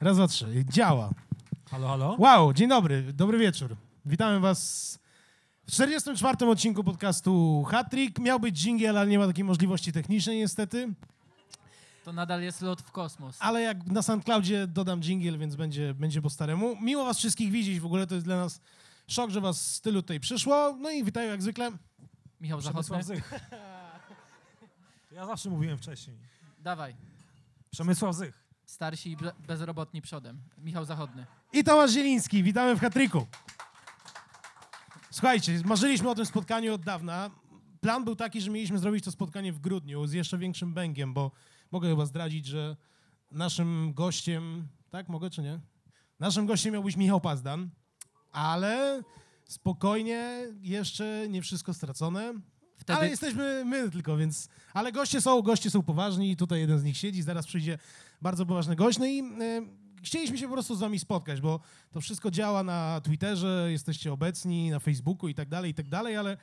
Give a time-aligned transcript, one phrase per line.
[0.00, 0.64] Raz, dwa, trzy.
[0.68, 1.10] Działa.
[1.70, 2.16] Halo, halo?
[2.18, 3.76] Wow, dzień dobry, dobry wieczór.
[4.06, 4.98] Witamy was
[5.66, 6.46] w 44.
[6.46, 8.18] odcinku podcastu Hattrick.
[8.18, 10.94] Miał być dżingiel, ale nie ma takiej możliwości technicznej niestety.
[12.04, 13.36] To nadal jest lot w kosmos.
[13.40, 16.76] Ale jak na SoundCloudzie dodam dżingiel, więc będzie, będzie po staremu.
[16.80, 18.60] Miło was wszystkich widzieć, w ogóle to jest dla nas
[19.08, 20.76] szok, że was z tylu tutaj przyszło.
[20.80, 21.70] No i witają jak zwykle.
[22.40, 22.98] Michał Zachodny.
[25.12, 26.16] Ja zawsze mówiłem wcześniej.
[26.58, 26.96] dawaj.
[27.70, 28.45] Przemysław Zych.
[28.66, 30.40] Starsi i be- bezrobotni przodem.
[30.58, 31.26] Michał Zachodny.
[31.52, 33.26] I Tomasz Zieliński, witamy w Hattricku.
[35.10, 37.30] Słuchajcie, marzyliśmy o tym spotkaniu od dawna.
[37.80, 41.30] Plan był taki, że mieliśmy zrobić to spotkanie w grudniu z jeszcze większym bęgiem, bo
[41.70, 42.76] mogę chyba zdradzić, że
[43.30, 45.60] naszym gościem, tak mogę czy nie?
[46.20, 47.70] Naszym gościem miał być Michał Pazdan,
[48.32, 49.02] ale
[49.44, 52.34] spokojnie, jeszcze nie wszystko stracone.
[52.76, 54.48] Wtedy Ale jesteśmy my tylko, więc.
[54.74, 57.78] Ale goście są, goście są poważni i tutaj jeden z nich siedzi, zaraz przyjdzie
[58.22, 58.98] bardzo poważny gość.
[58.98, 59.62] No i e,
[60.02, 64.70] chcieliśmy się po prostu z wami spotkać, bo to wszystko działa na Twitterze, jesteście obecni,
[64.70, 66.36] na Facebooku i tak dalej, i tak dalej, ale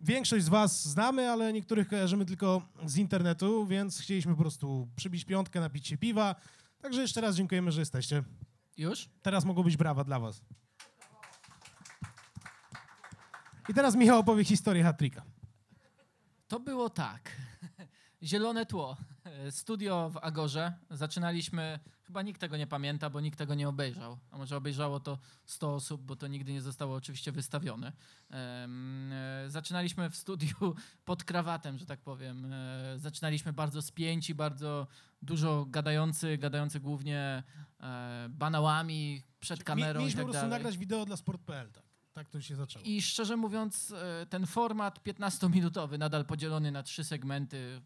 [0.00, 5.24] większość z was znamy, ale niektórych kojarzymy tylko z internetu, więc chcieliśmy po prostu przybić
[5.24, 6.34] piątkę, napić się piwa.
[6.82, 8.22] Także jeszcze raz dziękujemy, że jesteście.
[8.76, 9.08] już?
[9.22, 10.42] Teraz mogą być brawa dla was.
[13.68, 15.22] I teraz Michał opowie historię hat-tricka.
[16.48, 17.36] To było tak.
[18.24, 18.96] Zielone tło.
[19.50, 20.72] Studio w Agorze.
[20.90, 24.18] Zaczynaliśmy, chyba nikt tego nie pamięta, bo nikt tego nie obejrzał.
[24.30, 27.92] A może obejrzało to 100 osób, bo to nigdy nie zostało oczywiście wystawione.
[28.30, 30.56] E, Zaczynaliśmy w studiu
[31.04, 32.52] pod krawatem, że tak powiem.
[32.52, 34.86] E, Zaczynaliśmy bardzo spięci, bardzo
[35.22, 37.42] dużo gadający, gadający głównie
[37.80, 41.84] e, banałami przed kamerą i tak po prostu nagrać wideo dla sport.pl, tak.
[42.12, 42.84] Tak to się zaczęło.
[42.84, 47.80] I szczerze mówiąc, e, ten format 15-minutowy, nadal podzielony na trzy segmenty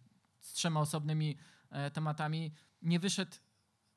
[0.48, 1.36] z trzema osobnymi
[1.70, 3.36] e, tematami, nie wyszedł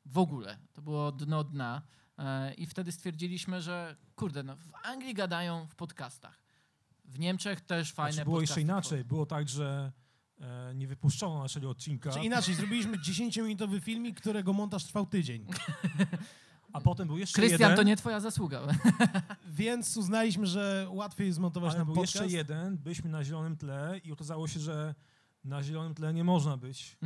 [0.05, 0.57] w ogóle.
[0.73, 1.81] To było dno dna.
[2.17, 6.41] E, I wtedy stwierdziliśmy, że kurde, no, w Anglii gadają w podcastach.
[7.05, 9.05] W Niemczech też fajne Znaczy, było jeszcze inaczej.
[9.05, 9.91] Było tak, że
[10.41, 15.45] e, nie wypuszczono naszego odcinka, Czy inaczej, zrobiliśmy 10-minutowy filmik, którego montaż trwał tydzień.
[16.73, 17.75] a potem był jeszcze Krystian, jeden.
[17.75, 18.61] to nie twoja zasługa.
[19.47, 22.15] Więc uznaliśmy, że łatwiej jest zmontować ale nam był podcast.
[22.15, 24.95] jeszcze jeden, byliśmy na zielonym tle i okazało się, że
[25.43, 26.97] na zielonym tle nie można być,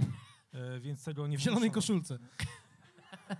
[0.54, 2.20] e, więc tego nie W zielonej koszulce.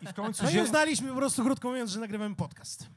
[0.02, 2.90] I w końcu No i uznaliśmy po prostu, krótko mówiąc, że nagrywamy podcast.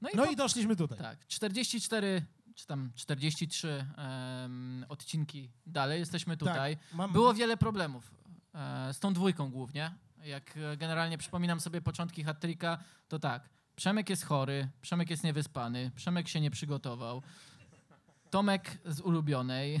[0.00, 0.98] No i, No po- i doszliśmy tutaj.
[0.98, 6.76] Tak, 44 czy tam 43 em, odcinki dalej, jesteśmy tutaj.
[6.92, 8.10] Mam, Było wiele problemów
[8.54, 9.94] e, z tą dwójką głównie.
[10.24, 12.78] Jak e, generalnie przypominam sobie początki hat-tricka,
[13.08, 17.22] to tak, Przemek jest chory, Przemek jest niewyspany, Przemek się nie przygotował,
[18.30, 19.80] Tomek z ulubionej.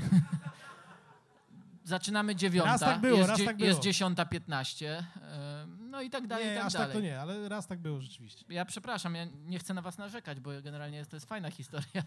[1.86, 3.68] Zaczynamy dziewiąta, Raz tak było, jest, raz tak było.
[3.68, 6.88] jest dziesiąta piętnaście, e, no i tak dalej, i nie, tak aż dalej.
[6.88, 8.44] tak to nie, ale raz tak było rzeczywiście.
[8.48, 12.02] Ja przepraszam, ja nie chcę na was narzekać, bo generalnie to jest fajna historia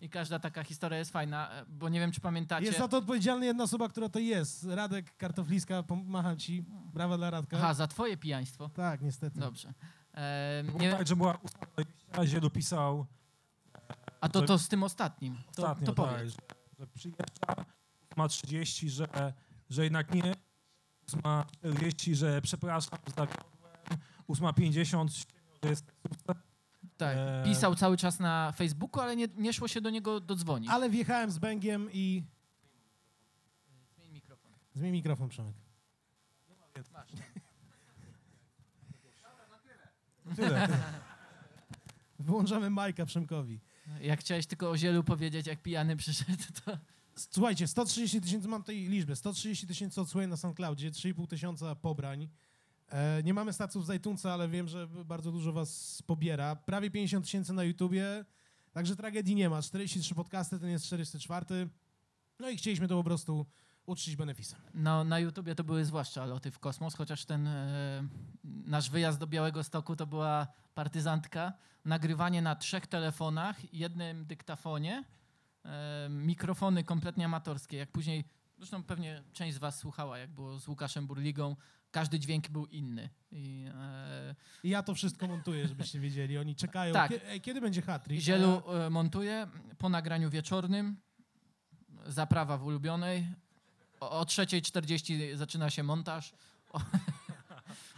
[0.00, 2.66] i każda taka historia jest fajna, bo nie wiem, czy pamiętacie.
[2.66, 4.64] Jest za to odpowiedzialna jedna osoba, która to jest.
[4.64, 6.64] Radek Kartofliska, pomacham ci.
[6.94, 7.56] Brawa dla Radka.
[7.56, 8.68] Aha, za twoje pijaństwo.
[8.68, 9.40] Tak, niestety.
[9.40, 9.68] Dobrze.
[10.12, 13.06] Ehm, było nie, tak, że była ustawa, Zielu pisał
[14.22, 15.36] a to, to z tym ostatnim.
[15.36, 16.32] To, ostatnio, to tak, powiedz.
[16.32, 16.38] że,
[16.78, 17.64] że przyjeżdża,
[18.16, 19.32] ma 30, że,
[19.70, 20.34] że jednak nie,
[21.10, 25.26] 8.40, że przepraszam, zawiodłem, 8.50,
[25.62, 25.92] że jest
[26.96, 27.16] Tak.
[27.16, 27.44] Eee.
[27.44, 30.70] Pisał cały czas na Facebooku, ale nie, nie szło się do niego dodzwonić.
[30.70, 32.22] Ale wjechałem z bęgiem i...
[33.96, 34.52] Zmień mikrofon.
[34.74, 35.54] Zmień mikrofon, Przemek.
[36.92, 37.10] Masz.
[40.36, 40.68] tyle.
[42.18, 43.60] Wyłączamy Majka Przemkowi.
[44.00, 46.78] Jak chciałeś tylko o zielu powiedzieć, jak pijany przyszedł, to
[47.16, 52.28] Słuchajcie, 130 tysięcy, mam tej liczbę, 130 tysięcy odsłonięć na SoundCloudzie, 3,5 tysiąca pobrań.
[52.88, 56.56] E, nie mamy stacjów z iTunesa, ale wiem, że bardzo dużo was pobiera.
[56.56, 58.24] Prawie 50 tysięcy na YouTubie,
[58.72, 59.62] także tragedii nie ma.
[59.62, 61.68] 43 podcasty, ten jest 404.
[62.38, 63.46] No i chcieliśmy to po prostu
[63.86, 64.60] uczcić benefisem.
[64.74, 68.04] no, na YouTubie to były zwłaszcza loty w kosmos, chociaż ten e,
[68.44, 71.52] nasz wyjazd do Białego Stoku to była partyzantka.
[71.84, 75.04] Nagrywanie na trzech telefonach, jednym dyktafonie,
[76.10, 77.76] mikrofony kompletnie amatorskie.
[77.76, 78.24] Jak później,
[78.58, 81.56] zresztą pewnie część z was słuchała, jak było z Łukaszem Burligą,
[81.90, 83.08] każdy dźwięk był inny.
[83.30, 86.38] I, e, I ja to wszystko montuję, żebyście wiedzieli.
[86.38, 86.92] Oni czekają.
[86.92, 87.10] Tak.
[87.10, 88.22] Kie- ej, kiedy będzie hat-trick?
[88.22, 89.46] Zielu e, montuje
[89.78, 90.96] po nagraniu wieczornym,
[92.06, 93.26] zaprawa w ulubionej.
[94.00, 96.34] O, o 3.40 zaczyna się montaż.
[96.72, 96.80] O,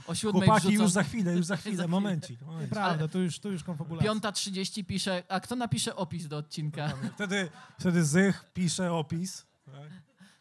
[0.06, 0.82] o 7.00 Chłopaki, wrzucą.
[0.82, 2.42] już za chwilę, już za chwilę, momencik.
[2.42, 2.70] momencik.
[2.70, 4.12] Prawda, to już, to już konfabulacja.
[4.12, 6.92] 5.30 pisze, a kto napisze opis do odcinka?
[7.14, 7.48] Wtedy,
[7.78, 9.46] wtedy Zych pisze opis.
[9.66, 9.90] Tak?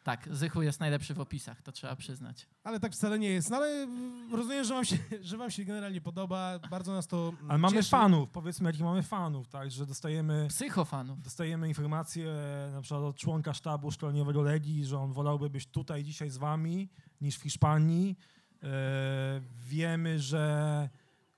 [0.04, 2.48] Tak, Zychu jest najlepszy w opisach, to trzeba przyznać.
[2.64, 3.50] Ale tak wcale nie jest.
[3.50, 3.88] No ale
[4.32, 6.60] rozumiem, że wam się, że wam się generalnie podoba.
[6.70, 7.90] Bardzo nas to mm, Ale mamy cieszy.
[7.90, 11.22] fanów, powiedzmy, jakich mamy fanów, tak, że dostajemy, Psychofanów.
[11.22, 12.34] dostajemy informacje
[12.74, 16.90] na przykład od członka sztabu szkoleniowego Legii, że on wolałby być tutaj dzisiaj z wami
[17.22, 18.18] niż w Hiszpanii.
[18.64, 20.90] E, wiemy, że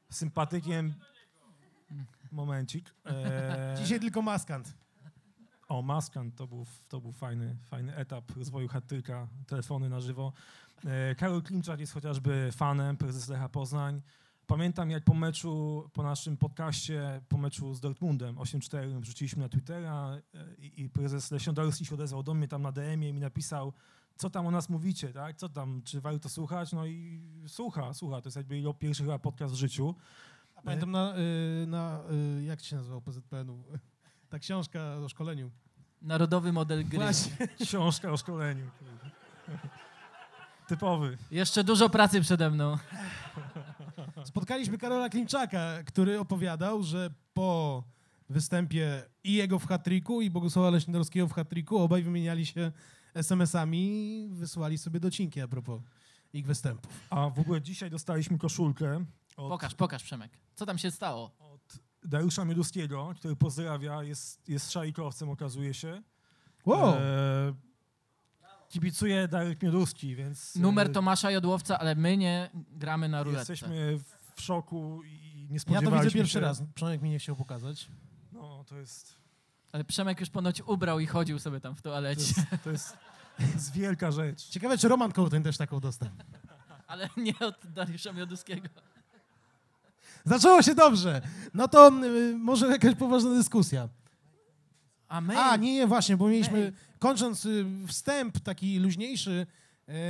[0.09, 0.93] sympatykiem...
[2.31, 2.93] Momencik.
[3.05, 4.73] E, Dzisiaj tylko maskant.
[5.67, 10.33] O, Maskan to był, to był fajny, fajny etap rozwoju hattyka, telefony na żywo.
[10.85, 14.01] E, Karol Klimczak jest chociażby fanem, prezes Lecha Poznań.
[14.47, 20.21] Pamiętam jak po meczu, po naszym podcaście, po meczu z Dortmundem 8-4 wrzuciliśmy na Twittera
[20.57, 23.73] i, i prezes Leśniodorski się odezwał do mnie tam na DM-ie i mi napisał,
[24.17, 25.37] co tam o nas mówicie, tak?
[25.37, 26.71] Co tam, czy warto słuchać?
[26.71, 28.21] No i słucha, słucha.
[28.21, 29.95] To jest jakby jego pierwszy chyba podcast w życiu.
[30.55, 32.01] A Pamiętam na, y, na
[32.39, 33.63] y, jak to się nazywał PZPN-u?
[34.29, 35.51] Ta książka o szkoleniu.
[36.01, 36.99] Narodowy model gry.
[36.99, 37.47] Właśnie.
[37.65, 38.69] Książka o szkoleniu.
[40.67, 41.17] Typowy.
[41.31, 42.77] Jeszcze dużo pracy przede mną.
[44.23, 47.83] Spotkaliśmy Karola Klimczaka, który opowiadał, że po
[48.29, 52.71] występie i jego w hat-tricku, i Bogusława Leśniodorskiego w hat-tricku, obaj wymieniali się
[53.15, 55.81] SMS-ami wysłali sobie docinki a propos
[56.33, 56.91] ich występów.
[57.09, 59.05] A w ogóle dzisiaj dostaliśmy koszulkę
[59.37, 60.31] od, Pokaż, pokaż Przemek.
[60.55, 61.31] Co tam się stało?
[61.39, 66.03] od Dariusza Mioduskiego, który pozdrawia, jest, jest szajkowcem, okazuje się.
[66.65, 66.89] Wow!
[66.95, 67.53] E,
[68.69, 70.55] kibicuje Darek Mioduski, więc...
[70.55, 73.53] e, Numer Tomasza Jodłowca, ale my nie gramy na ruletce.
[73.53, 73.97] Jesteśmy
[74.35, 76.39] w szoku i nie ja spodziewaliśmy to widzę pierwszy się.
[76.39, 76.63] raz.
[76.75, 77.87] Przemek mi nie chciał pokazać.
[78.31, 79.17] No, to jest,
[79.75, 82.21] Ale Przemek już ponoć ubrał i chodził sobie tam w to toalecie.
[82.21, 82.97] jest, to jest,
[83.37, 84.43] to jest wielka rzecz.
[84.47, 86.09] Ciekawe, czy Roman Kołtyn też taką dostał.
[86.87, 88.67] Ale nie od Dariusza Mioduskiego.
[90.25, 91.21] Zaczęło się dobrze.
[91.53, 93.89] No to y, może jakaś poważna dyskusja.
[95.07, 95.37] A my...
[95.37, 96.73] A, nie, nie, właśnie, bo mieliśmy, Mail.
[96.99, 99.47] kończąc y, wstęp taki luźniejszy,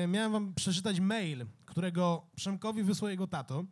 [0.03, 3.63] y, miałem wam przeczytać mail, którego Przemkowi wysłał jego tato.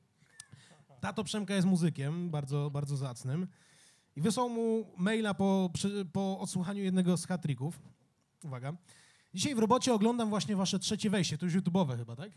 [1.01, 3.47] Tato Przemka jest muzykiem, bardzo, bardzo zacnym.
[4.15, 7.79] I wysłał mu maila po, przy, po odsłuchaniu jednego z hat-tricków.
[8.43, 8.73] Uwaga.
[9.33, 12.31] Dzisiaj w robocie oglądam właśnie wasze trzecie wejście, to już YouTube'owe chyba, tak?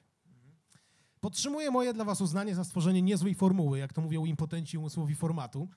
[1.20, 5.69] Podtrzymuję moje dla was uznanie za stworzenie niezłej formuły, jak to mówią impotenci umysłowi formatu,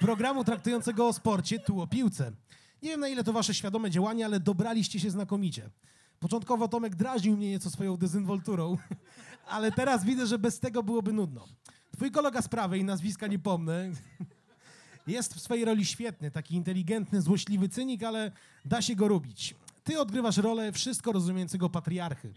[0.00, 2.32] programu traktującego o sporcie, tu o piłce.
[2.82, 5.70] Nie wiem, na ile to wasze świadome działanie, ale dobraliście się znakomicie.
[6.20, 8.76] Początkowo Tomek drażnił mnie nieco swoją dezynwolturą,
[9.54, 11.48] ale teraz widzę, że bez tego byłoby nudno.
[11.92, 13.90] Twój kolega z prawej, nazwiska nie pomnę,
[15.06, 18.32] jest w swojej roli świetny, taki inteligentny, złośliwy cynik, ale
[18.64, 19.54] da się go lubić.
[19.84, 22.32] Ty odgrywasz rolę wszystko rozumiejącego patriarchy.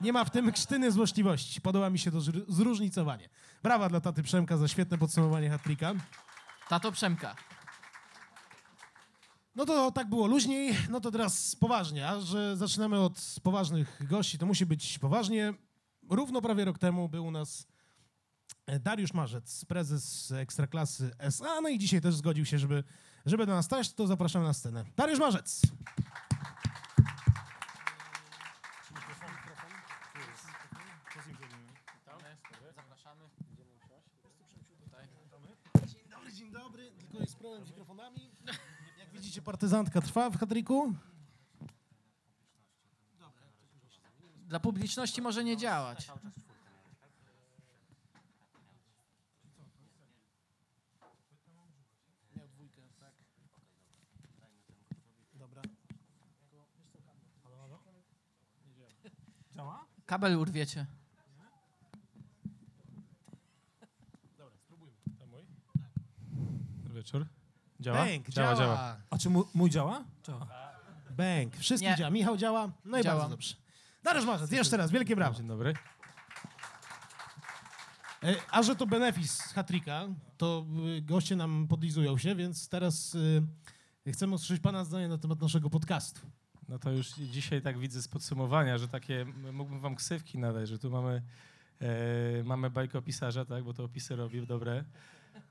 [0.00, 1.60] Nie ma w tym krztyny złośliwości.
[1.60, 3.28] Podoba mi się to zr- zróżnicowanie.
[3.62, 5.94] Brawa dla taty Przemka za świetne podsumowanie hat-tricka.
[6.68, 7.36] Tato Przemka.
[9.54, 14.38] No to tak było luźniej, no to teraz poważnie, a że zaczynamy od poważnych gości,
[14.38, 15.54] to musi być poważnie.
[16.10, 17.66] Równo prawie rok temu był u nas
[18.78, 22.84] Dariusz Marzec, prezes Ekstraklasy SA, no i dzisiaj też zgodził się, żeby,
[23.26, 24.84] żeby do nas stać, to zapraszamy na scenę.
[24.96, 25.62] Dariusz Marzec!
[32.76, 33.20] Zapraszamy.
[35.86, 38.30] Dzień dobry, dzień dobry, tylko jest problem z mikrofonami.
[38.98, 40.94] Jak widzicie, partyzantka trwa w Hadriku.
[44.46, 46.10] Dla publiczności może nie działać.
[60.10, 60.86] Kabel urwiecie.
[66.82, 67.26] Dobry wieczór.
[67.80, 68.04] Działa?
[68.04, 68.76] Bęk, działa, działa.
[68.76, 68.96] działa.
[69.10, 70.04] A czy mój, mój działa?
[70.26, 70.46] Działa.
[71.10, 71.96] Bęk, wszystkim Nie.
[71.96, 72.10] działa.
[72.10, 73.16] Michał działa, no i Działa.
[73.20, 73.54] bardzo dobrze.
[74.02, 75.36] Dariusz Marzec, jeszcze raz, wielkie brawo.
[75.36, 75.74] Dzień dobry.
[78.22, 80.66] E, A że to benefis z Hatrika, to
[80.98, 83.42] y, goście nam podlizują się, więc teraz y,
[84.12, 86.20] chcemy usłyszeć Pana zdanie na temat naszego podcastu.
[86.70, 90.78] No to już dzisiaj tak widzę z podsumowania, że takie, mógłbym wam ksywki nadać, że
[90.78, 91.22] tu mamy,
[91.80, 94.84] e, mamy bajkopisarza, tak, bo to opisy robi dobre.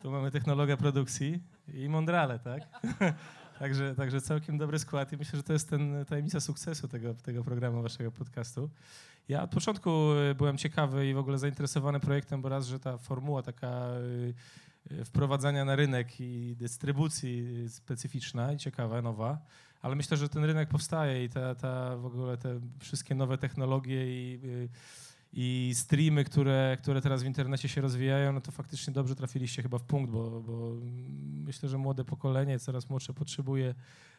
[0.01, 2.63] Tu mamy technologa produkcji i mądrale, tak?
[3.59, 7.43] także, także całkiem dobry skład i myślę, że to jest ten tajemnica sukcesu tego, tego
[7.43, 8.69] programu, waszego podcastu.
[9.29, 9.89] Ja od początku
[10.31, 14.33] e, byłem ciekawy i w ogóle zainteresowany projektem, bo raz, że ta formuła taka y,
[14.91, 19.41] y, wprowadzania na rynek i dystrybucji specyficzna i ciekawa, nowa,
[19.81, 24.05] ale myślę, że ten rynek powstaje i ta, ta w ogóle te wszystkie nowe technologie
[24.07, 24.39] i,
[25.33, 29.77] i streamy, które, które teraz w internecie się rozwijają, no to faktycznie dobrze trafiliście chyba
[29.77, 30.75] w punkt, bo, bo
[31.45, 33.75] myślę, że młode pokolenie, coraz młodsze potrzebuje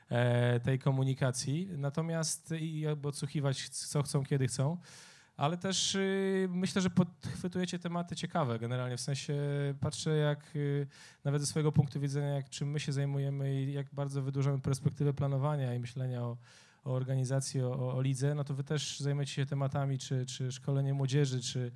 [0.08, 1.68] e, tej komunikacji.
[1.76, 4.76] Natomiast i odsłuchiwać, co chcą, kiedy chcą.
[5.40, 8.58] Ale też y, myślę, że podchwytujecie tematy ciekawe.
[8.58, 9.34] Generalnie, w sensie
[9.80, 10.86] patrzę jak y,
[11.24, 15.12] nawet ze swojego punktu widzenia, jak czym my się zajmujemy i jak bardzo wydłużamy perspektywę
[15.12, 16.36] planowania i myślenia o,
[16.84, 20.94] o organizacji, o, o lidze, no to wy też zajmujecie się tematami, czy, czy szkolenie
[20.94, 21.72] młodzieży, czy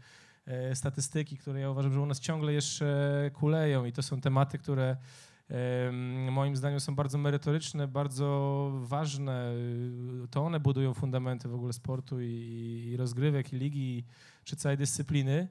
[0.46, 4.58] e, statystyki, które ja uważam, że u nas ciągle jeszcze kuleją i to są tematy,
[4.58, 4.96] które
[6.30, 9.52] moim zdaniem są bardzo merytoryczne, bardzo ważne.
[10.30, 12.26] To one budują fundamenty w ogóle sportu i,
[12.92, 14.04] i rozgrywek, i ligi,
[14.44, 15.48] czy całej dyscypliny.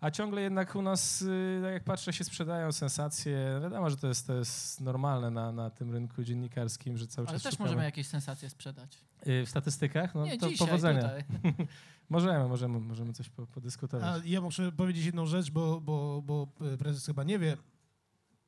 [0.00, 3.58] A ciągle jednak u nas, y, tak jak patrzę, się sprzedają sensacje.
[3.62, 7.36] Wiadomo, że to jest, to jest normalne na, na tym rynku dziennikarskim, że cały Ale
[7.36, 7.68] czas też szukamy.
[7.70, 8.98] możemy jakieś sensacje sprzedać.
[9.26, 10.14] Y, W statystykach?
[10.14, 11.02] No Nie, to dzisiaj, powodzenia.
[11.02, 11.24] tutaj.
[12.08, 14.22] Możemy, możemy, możemy coś po, podyskutować.
[14.24, 16.46] A ja muszę powiedzieć jedną rzecz, bo, bo, bo
[16.78, 17.56] prezes chyba nie wie.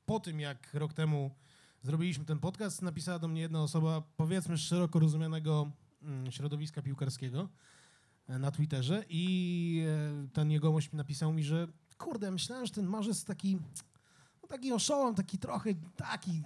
[0.06, 1.30] Po tym, jak rok temu
[1.82, 5.70] zrobiliśmy ten podcast, napisała do mnie jedna osoba, powiedzmy z szeroko rozumianego
[6.02, 7.48] mm, środowiska piłkarskiego
[8.28, 9.86] e, na Twitterze i
[10.24, 13.58] e, ten jegomość mi napisał mi, że kurde, myślałem, że ten marzec taki,
[14.42, 16.42] no taki oszołom, taki trochę, taki,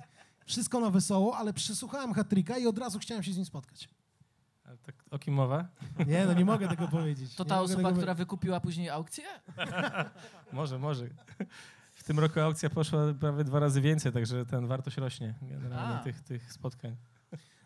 [0.46, 2.28] wszystko na wesoło, ale przesłuchałem hat
[2.60, 3.88] i od razu chciałem się z nim spotkać.
[4.64, 5.68] Ale tak, o kim mowa?
[6.06, 7.34] Nie, no nie mogę tego powiedzieć.
[7.34, 9.24] To Nie ta mogę osoba, tego która wykupiła później aukcję?
[10.52, 11.08] Może, może.
[12.10, 16.20] W tym roku aukcja poszła prawie dwa razy więcej, także ten wartość rośnie generalnie tych,
[16.20, 16.96] tych spotkań.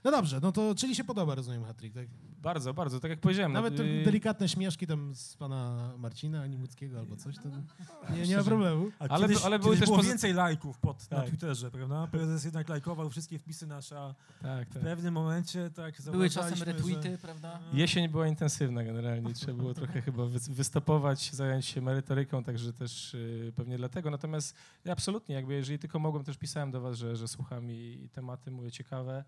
[0.05, 2.07] No dobrze, no to czyli się podoba, rozumiem, hat tak?
[2.45, 3.01] Bardzo, bardzo.
[3.01, 3.53] Tak jak powiedziałem.
[3.53, 7.43] no, Nawet y, delikatne śmieszki tam z pana Marcina Animuckiego albo coś, to
[8.17, 8.91] nie, nie ma problemu.
[8.99, 11.29] A Ale kiedyś, ale były też było pozy- więcej lajków pod, na Tak.
[11.29, 12.07] Twitterze, prawda?
[12.07, 14.83] Prezes jednak lajkował wszystkie wpisy nasze, a Tak, w tak.
[14.83, 17.59] pewnym momencie tak Były czasem retweety, że- prawda?
[17.73, 23.15] Jesień była intensywna generalnie, trzeba było trochę chyba wys- wystopować, zająć się merytoryką, także też
[23.15, 24.11] y, pewnie dlatego.
[24.11, 28.01] Natomiast ja absolutnie, jakby jeżeli tylko mogłem, też pisałem do was, że, że słucham i,
[28.05, 29.25] i tematy mówię ciekawe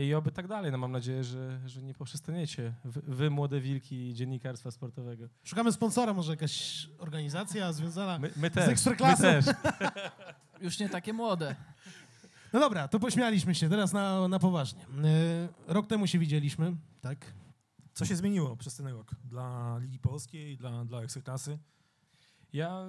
[0.00, 0.72] i oby tak dalej.
[0.72, 5.28] No mam nadzieję, że, że nie poprzestaniecie wy, wy, młode wilki dziennikarstwa sportowego.
[5.44, 8.18] Szukamy sponsora, może jakaś organizacja związana...
[8.18, 9.22] My, my też, my Ekstraklasą.
[9.22, 9.44] też.
[10.60, 11.56] Już nie takie młode.
[12.52, 14.82] No dobra, to pośmialiśmy się, teraz na, na poważnie.
[14.82, 17.32] E, Rok temu się widzieliśmy, tak?
[17.92, 21.58] Co się zmieniło przez ten rok dla Ligi Polskiej, dla, dla Ekstraklasy?
[22.52, 22.86] Ja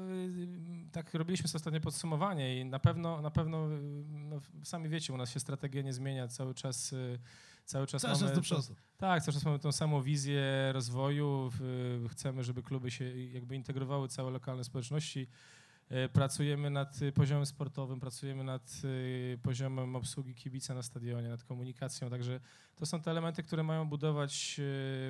[0.87, 5.13] y, tak robiliśmy sobie ostatnie podsumowanie i na pewno, na pewno y, no, sami wiecie,
[5.13, 6.93] u nas się strategia nie zmienia cały czas.
[6.93, 7.19] y,
[7.65, 8.75] Cały czas Cały mamy do przodu.
[8.97, 11.51] Tak, cały czas mamy tą samą wizję rozwoju.
[12.09, 15.27] Chcemy, żeby kluby się jakby integrowały całe lokalne społeczności.
[16.13, 18.81] Pracujemy nad poziomem sportowym, pracujemy nad
[19.43, 22.09] poziomem obsługi kibica na stadionie, nad komunikacją.
[22.09, 22.39] Także
[22.75, 24.61] to są te elementy, które mają budować,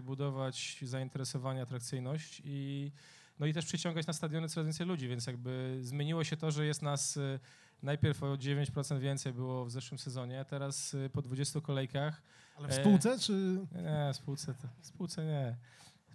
[0.03, 2.91] budować zainteresowanie, atrakcyjność i,
[3.39, 6.65] no i też przyciągać na stadiony coraz więcej ludzi, więc jakby zmieniło się to, że
[6.65, 7.39] jest nas y,
[7.84, 12.22] najpierw o 9% więcej było w zeszłym sezonie, a teraz y, po 20 kolejkach
[12.58, 13.60] Ale w E, spółce, czy...
[13.75, 15.55] nie, spółce, to, spółce nie.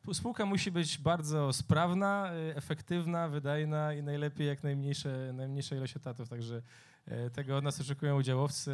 [0.04, 5.96] Spó- Spółka musi być bardzo sprawna, y, efektywna, wydajna i najlepiej jak najmniejsze, najmniejsza ilość
[5.96, 6.28] etatów.
[6.28, 6.62] Także
[7.06, 8.72] e, tego od nas oczekują udziałowcy.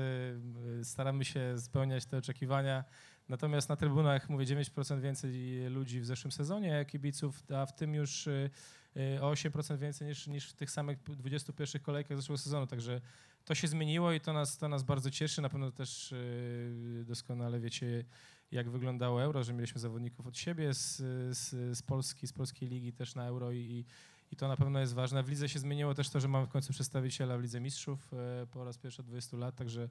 [0.83, 2.85] Staramy się spełniać te oczekiwania.
[3.31, 5.33] Natomiast na trybunach, mówię, 9% więcej
[5.69, 8.51] ludzi w zeszłym sezonie kibiców, a w tym już y,
[8.97, 12.67] y, o 8% więcej niż, niż w tych samych 21 kolejkach zeszłego sezonu.
[12.67, 13.01] Także
[13.45, 15.43] to się zmieniło i to nas, to nas bardzo cieszy.
[15.43, 18.05] Na pewno też y, doskonale wiecie,
[18.51, 20.97] jak wyglądało euro, że mieliśmy zawodników od siebie z,
[21.37, 23.85] z, z Polski, z polskiej ligi też na euro i,
[24.33, 25.23] i to na pewno jest ważne.
[25.23, 28.11] W lidze się zmieniło też to, że mamy w końcu przedstawiciela w Lidze Mistrzów
[28.51, 29.89] po raz pierwszy od 20 lat, także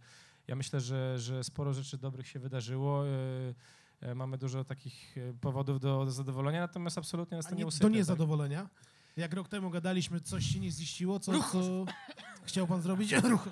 [0.50, 3.08] ja myślę, że, że sporo rzeczy dobrych się wydarzyło.
[3.08, 3.10] e,
[4.02, 7.64] e, Mamy dużo takich e, powodów do, do zadowolenia, natomiast absolutnie nas to nie, nie
[7.64, 7.86] do usypia.
[7.86, 7.94] tak?
[7.94, 8.70] niezadowolenia.
[9.18, 11.86] Jak rok temu gadaliśmy, coś się nie ziściło, co, co
[12.44, 13.12] chciał pan zrobić?
[13.24, 13.48] Ruch.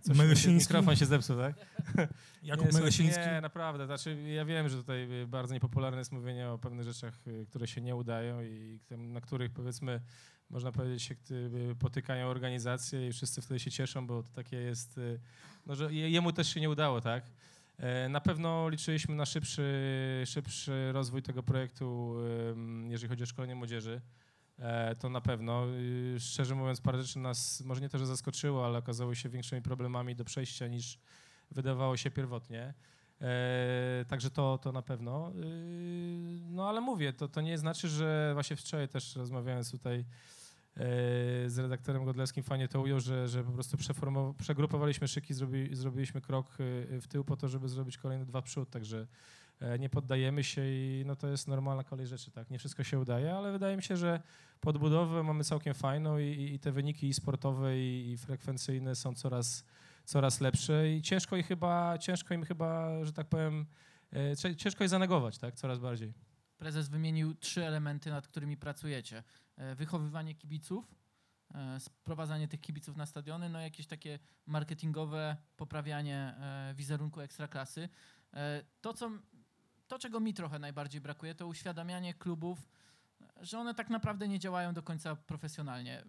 [0.00, 0.46] Coś-?
[0.46, 1.56] Mikrofon się zepsuł, tak?
[2.42, 3.20] Jakub Melesiński?
[3.20, 3.86] Nie, naprawdę.
[3.86, 7.66] Znaczy, ja wiem, że tutaj y, bardzo niepopularne jest mówienie o pewnych rzeczach, y, które
[7.66, 10.00] się nie udają i na których powiedzmy,
[10.50, 14.98] można powiedzieć, się y, potykają organizacje i wszyscy wtedy się cieszą, bo to takie jest,
[14.98, 15.20] y,
[15.66, 17.24] no, że je- jemu też się nie udało, tak?
[17.78, 19.72] E, Na pewno liczyliśmy na szybszy,
[20.26, 22.14] szybszy rozwój tego projektu,
[22.88, 24.00] jeżeli chodzi o szkolenie młodzieży.
[24.58, 25.66] E, To na pewno.
[26.16, 29.62] Y, Szczerze mówiąc, parę rzeczy nas może nie to, że zaskoczyło, ale okazały się większymi
[29.62, 30.98] problemami do przejścia niż
[31.50, 32.74] wydawało się pierwotnie.
[33.20, 35.32] E, także to, to na pewno.
[36.50, 40.04] No ale mówię, to, to nie znaczy, że właśnie wczoraj też rozmawiając tutaj
[41.46, 43.76] z redaktorem Godlewskim fajnie to ujął, że, że po prostu
[44.38, 48.70] przegrupowaliśmy szyki, zrobi, zrobiliśmy krok y, w tył po to, żeby zrobić kolejne dwa przód,
[48.70, 49.06] także
[49.60, 52.50] e, nie poddajemy się i no to jest normalna kolej rzeczy, tak.
[52.50, 54.20] Nie wszystko się udaje, ale wydaje mi się, że
[54.60, 59.64] podbudowę mamy całkiem fajną i, i te wyniki i sportowe i, i frekwencyjne są coraz,
[60.04, 63.66] coraz lepsze i ciężko im chyba, ciężko im chyba, że tak powiem,
[64.12, 66.12] e, ciężko je zanegować, tak, coraz bardziej.
[66.58, 69.22] Prezes wymienił trzy elementy, nad którymi pracujecie.
[69.58, 70.94] E, Wychowywanie kibiców,
[71.54, 77.88] e, sprowadzanie tych kibiców na stadiony, no jakieś takie marketingowe poprawianie e, wizerunku ekstraklasy.
[78.80, 79.10] To, co,
[79.88, 82.68] to, czego mi trochę najbardziej brakuje, to uświadamianie klubów,
[83.40, 86.02] że one tak naprawdę nie działają do końca profesjonalnie.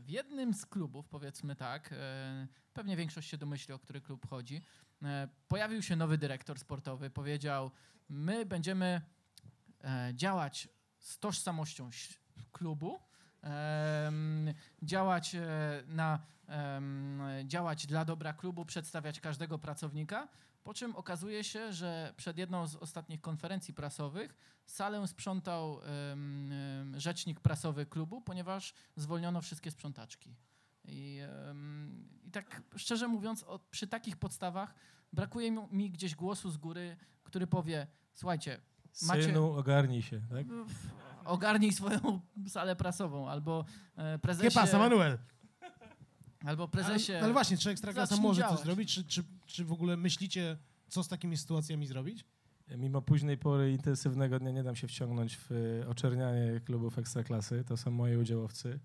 [0.00, 1.94] W jednym z klubów, powiedzmy tak,
[2.72, 4.62] pewnie większość się domyśli, o który klub chodzi,
[5.48, 7.70] pojawił się nowy dyrektor sportowy, powiedział,
[8.08, 9.00] my będziemy
[10.14, 11.90] działać z tożsamością
[12.52, 12.98] klubu,
[14.82, 15.42] działać e,
[15.86, 16.18] na
[17.44, 20.28] działać dla dobra klubu, przedstawiać każdego pracownika,
[20.64, 24.34] po czym okazuje się, że przed jedną z ostatnich konferencji prasowych
[24.66, 25.80] salę sprzątał
[26.96, 30.34] rzecznik prasowy klubu, ponieważ zwolniono wszystkie sprzątaczki.
[30.84, 31.20] I,
[32.24, 34.74] i tak szczerze mówiąc, o, przy takich podstawach
[35.12, 38.60] brakuje mi, mi gdzieś głosu z góry, który powie, słuchajcie,
[39.02, 40.46] Macie- Synu, ogarnij się, tak?
[41.26, 43.64] Ogarnij swoją salę prasową, albo
[43.96, 45.18] e, ¿Qué prezesie, pasa, Manuel?
[46.44, 47.12] albo prezesie.
[47.12, 48.56] Ale, ale właśnie, czy Ekstraklasa może działać.
[48.56, 48.94] coś zrobić?
[48.94, 50.56] Czy, czy, czy w ogóle myślicie,
[50.88, 52.24] co z takimi sytuacjami zrobić?
[52.76, 55.52] Mimo późnej pory intensywnego dnia nie dam się wciągnąć w
[55.82, 57.64] e, oczernianie klubów ekstraklasy.
[57.64, 58.78] To są moi udziałowcy.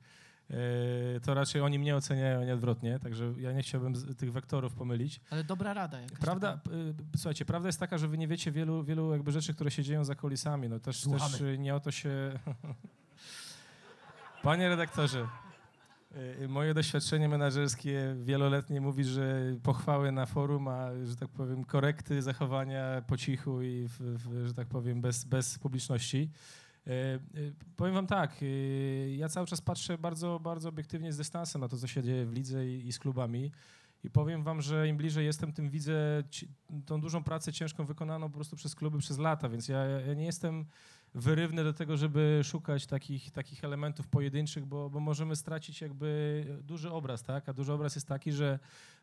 [0.50, 4.74] E, To raczej oni mnie oceniają, a nie odwrotnie, także ja nie chciałbym tych wektorów
[4.74, 5.22] pomylić.
[5.30, 6.20] Ale dobra rada jakaś.
[6.20, 6.76] Prawda, taka.
[6.76, 9.84] y, słuchajcie, prawda jest taka, że wy nie wiecie wielu, wielu jakby rzeczy, które się
[9.84, 10.70] dzieją za kulisami.
[10.70, 11.32] No też, Słuchamy.
[11.32, 12.40] też y, nie o to się...
[14.44, 15.28] Panie redaktorze,
[16.42, 22.22] y, moje doświadczenie menedżerskie wieloletnie mówi, że pochwały na forum, a że tak powiem korekty
[22.22, 26.30] zachowania po cichu i w, w, że tak powiem bez, bez publiczności.
[26.92, 31.62] Y, y, Powiem wam tak, y, ja cały czas patrzę bardzo, bardzo obiektywnie z dystansem
[31.62, 33.52] na to, co się dzieje w lidze i, i z klubami.
[34.04, 36.24] I powiem wam, że im bliżej jestem, tym widzę
[36.86, 40.26] tą dużą pracę ciężką wykonaną po prostu przez kluby przez lata, więc ja, ja nie
[40.26, 40.66] jestem
[41.14, 46.92] wyrywny do tego, żeby szukać takich, takich elementów pojedynczych, bo, bo możemy stracić jakby duży
[46.92, 47.50] obraz, tak?
[47.50, 48.60] A duży obraz jest taki, że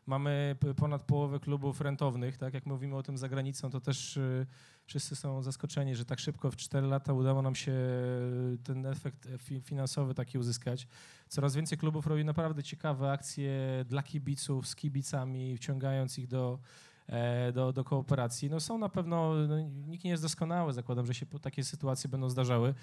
[0.09, 2.53] mamy ponad połowę klubów rentownych, tak?
[2.53, 4.45] Jak mówimy o tym za granicą, to też y,
[4.85, 9.25] wszyscy są zaskoczeni, że tak szybko w 4 lata udało nam się y, ten efekt
[9.25, 10.87] e, fi, finansowy taki uzyskać.
[11.27, 13.51] Coraz więcej klubów robi naprawdę ciekawe akcje
[13.85, 16.59] dla kibiców, z kibicami, wciągając ich do,
[17.07, 18.49] e, do, do kooperacji.
[18.49, 22.29] No są na pewno, no, nikt nie jest doskonały, zakładam, że się takie sytuacje będą
[22.29, 22.73] zdarzały.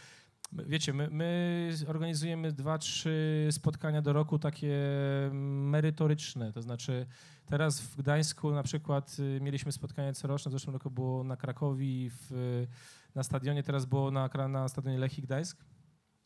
[0.52, 4.78] Wiecie, my, my organizujemy dwa, trzy spotkania do roku takie
[5.32, 7.06] merytoryczne, to znaczy
[7.46, 12.10] teraz w Gdańsku na przykład y, mieliśmy spotkanie coroczne, w zeszłym roku było na Krakowi
[12.10, 12.66] w,
[13.14, 15.64] na stadionie, teraz było na, na stadionie Lechii Gdańsk.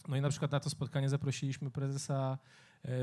[0.09, 2.39] No i na przykład na to spotkanie zaprosiliśmy prezesa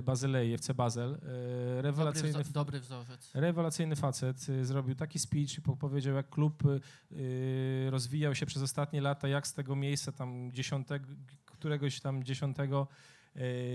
[0.04, 1.14] Bazylei, FC Basel.
[1.14, 3.32] E, dobry, Rewelacyjny, wzo- dobry wzorzec.
[3.34, 4.50] rewelacyjny facet.
[4.50, 6.80] y, Zrobił taki speech i po- powiedział, jak klub y,
[7.12, 11.08] y, rozwijał się przez ostatnie lata, jak z tego miejsca tam dziesiątego,
[11.46, 12.88] któregoś tam dziesiątego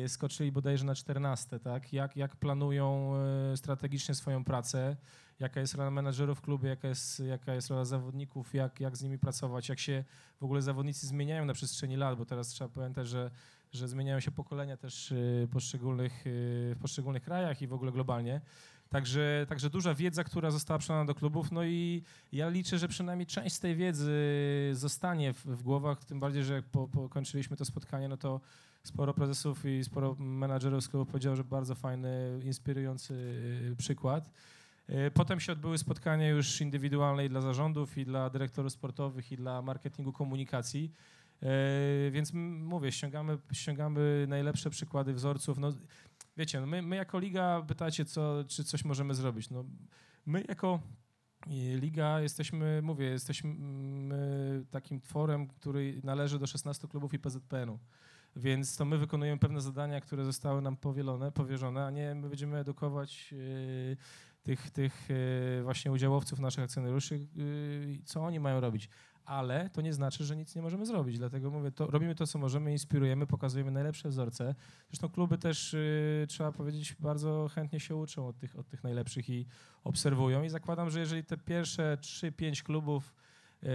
[0.08, 1.92] skoczyli bodajże na czternaste, tak?
[1.92, 3.12] Jak, jak planują
[3.56, 4.96] strategicznie swoją pracę,
[5.40, 9.02] jaka jest rola menadżerów w klubie, jaka jest, jaka jest rola zawodników, jak, jak z
[9.02, 10.04] nimi pracować, jak się
[10.40, 13.30] w ogóle zawodnicy zmieniają na przestrzeni lat, bo teraz trzeba pamiętać, że,
[13.72, 18.40] że zmieniają się pokolenia też y, poszczególnych, y, w poszczególnych krajach i w ogóle globalnie.
[18.88, 23.26] Także, także duża wiedza, która została przelana do klubów, no i ja liczę, że przynajmniej
[23.26, 24.12] część z tej wiedzy
[24.72, 26.88] zostanie w, w głowach, tym bardziej, że jak po,
[27.58, 28.40] to spotkanie, no to
[28.82, 33.14] sporo prezesów i sporo menadżerów z klubów powiedziało, że bardzo fajny, inspirujący
[33.72, 34.30] y, przykład.
[35.14, 39.62] Potem się odbyły spotkania już indywidualne i dla zarządów, i dla dyrektorów sportowych, i dla
[39.62, 40.92] marketingu komunikacji.
[41.42, 45.58] Y, Więc mówię, ściągamy, ściągamy najlepsze przykłady wzorców.
[45.58, 45.72] No,
[46.36, 49.50] wiecie, no my, my jako liga pytacie, co, czy coś możemy zrobić.
[49.50, 49.64] No,
[50.26, 50.80] my jako
[51.46, 57.78] i liga jesteśmy, mówię, jesteśmy mm, takim tworem, który należy do 16 klubów i PZPN-u.
[58.36, 62.58] Więc to my wykonujemy pewne zadania, które zostały nam powielone, powierzone, a nie my będziemy
[62.58, 63.96] edukować yy,
[64.42, 68.88] tych, tych yy, właśnie udziałowców, naszych akcjonariuszy, yy, co oni mają robić.
[69.24, 71.18] Ale to nie znaczy, że nic nie możemy zrobić.
[71.18, 74.54] Dlatego mówię, to, robimy to, co możemy, inspirujemy, pokazujemy najlepsze wzorce.
[74.90, 79.30] Zresztą kluby też, yy, trzeba powiedzieć, bardzo chętnie się uczą od tych, od tych najlepszych
[79.30, 79.46] i
[79.84, 80.42] obserwują.
[80.42, 83.14] I zakładam, że jeżeli te pierwsze 3-5 klubów
[83.62, 83.68] yy,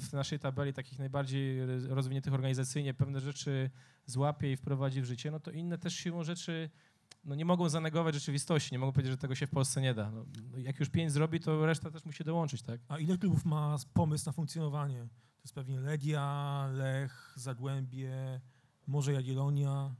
[0.00, 3.70] w naszej tabeli, takich najbardziej rozwiniętych organizacyjnie, pewne rzeczy
[4.06, 6.70] złapie i wprowadzi w życie, no to inne też siłą rzeczy
[7.24, 10.10] no nie mogą zanegować rzeczywistości, nie mogą powiedzieć, że tego się w Polsce nie da.
[10.10, 12.80] No, no jak już pięć zrobi, to reszta też musi dołączyć, tak?
[12.88, 14.98] A ile klubów ma pomysł na funkcjonowanie?
[15.36, 18.40] To jest pewnie Legia, Lech, Zagłębie,
[18.86, 19.94] może Jagiellonia.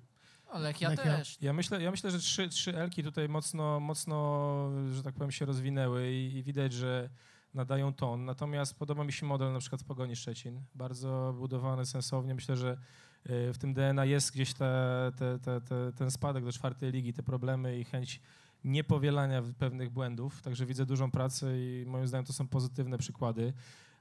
[0.55, 1.03] Lechia Lechia.
[1.03, 1.39] też.
[1.41, 5.45] Ja myślę, ja myślę że trzy, trzy Elki tutaj mocno, mocno, że tak powiem, się
[5.45, 7.11] rozwinęły i, i widać, że
[7.55, 8.25] nadają ton.
[8.25, 10.63] Natomiast podoba mi się model na przykład w Pogoni Szczecin.
[10.75, 12.35] Bardzo budowany sensownie.
[12.35, 12.79] Myślę, że
[13.25, 17.79] w tym DNA jest gdzieś te, te, te, ten spadek do czwartej ligi, te problemy
[17.79, 18.21] i chęć
[18.65, 20.43] niepowielania pewnych błędów.
[20.43, 23.53] Także widzę dużą pracę i moim zdaniem to są pozytywne przykłady.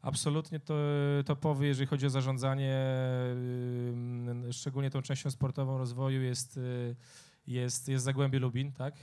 [0.02, 0.76] Absolutnie to
[1.26, 2.78] topowy, jeżeli chodzi o zarządzanie,
[4.48, 6.96] y, szczególnie tą częścią sportową rozwoju jest, y,
[7.48, 8.96] jest, jest Zagłębie Lubin, tak?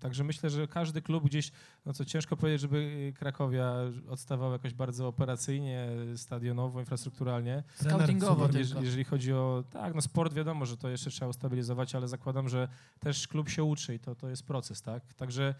[0.00, 1.52] Także myślę, że każdy klub gdzieś,
[1.86, 3.74] no co ciężko powiedzieć, żeby Krakowia
[4.08, 7.62] odstawał jakoś bardzo operacyjnie, stadionowo, infrastrukturalnie.
[7.74, 8.50] Scoutingowo super.
[8.62, 8.78] tylko.
[8.80, 12.48] Jeż- Jeżeli chodzi o, tak, no sport wiadomo, że to jeszcze trzeba ustabilizować, ale zakładam,
[12.48, 12.68] że
[13.00, 15.14] też klub się uczy i to, to jest proces, tak?
[15.14, 15.54] Także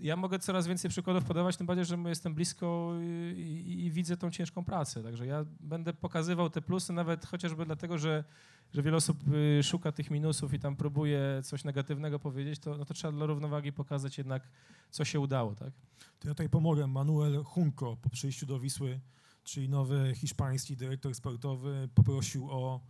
[0.00, 4.16] ja mogę coraz więcej przykładów podawać, tym bardziej, że jestem blisko i, i, i widzę
[4.16, 5.02] tą ciężką pracę.
[5.02, 8.24] Także ja będę pokazywał te plusy, nawet chociażby dlatego, że,
[8.72, 9.18] że wiele osób
[9.58, 13.26] y, szuka tych minusów i tam próbuje coś negatywnego powiedzieć, to, no to trzeba dla
[13.26, 14.48] równowagi pokazać jednak,
[14.90, 15.72] co się udało, tak?
[16.20, 16.86] To ja tutaj pomogę.
[16.86, 19.00] Manuel Hunko po przyjściu do Wisły,
[19.44, 22.80] czyli nowy hiszpański dyrektor sportowy, poprosił o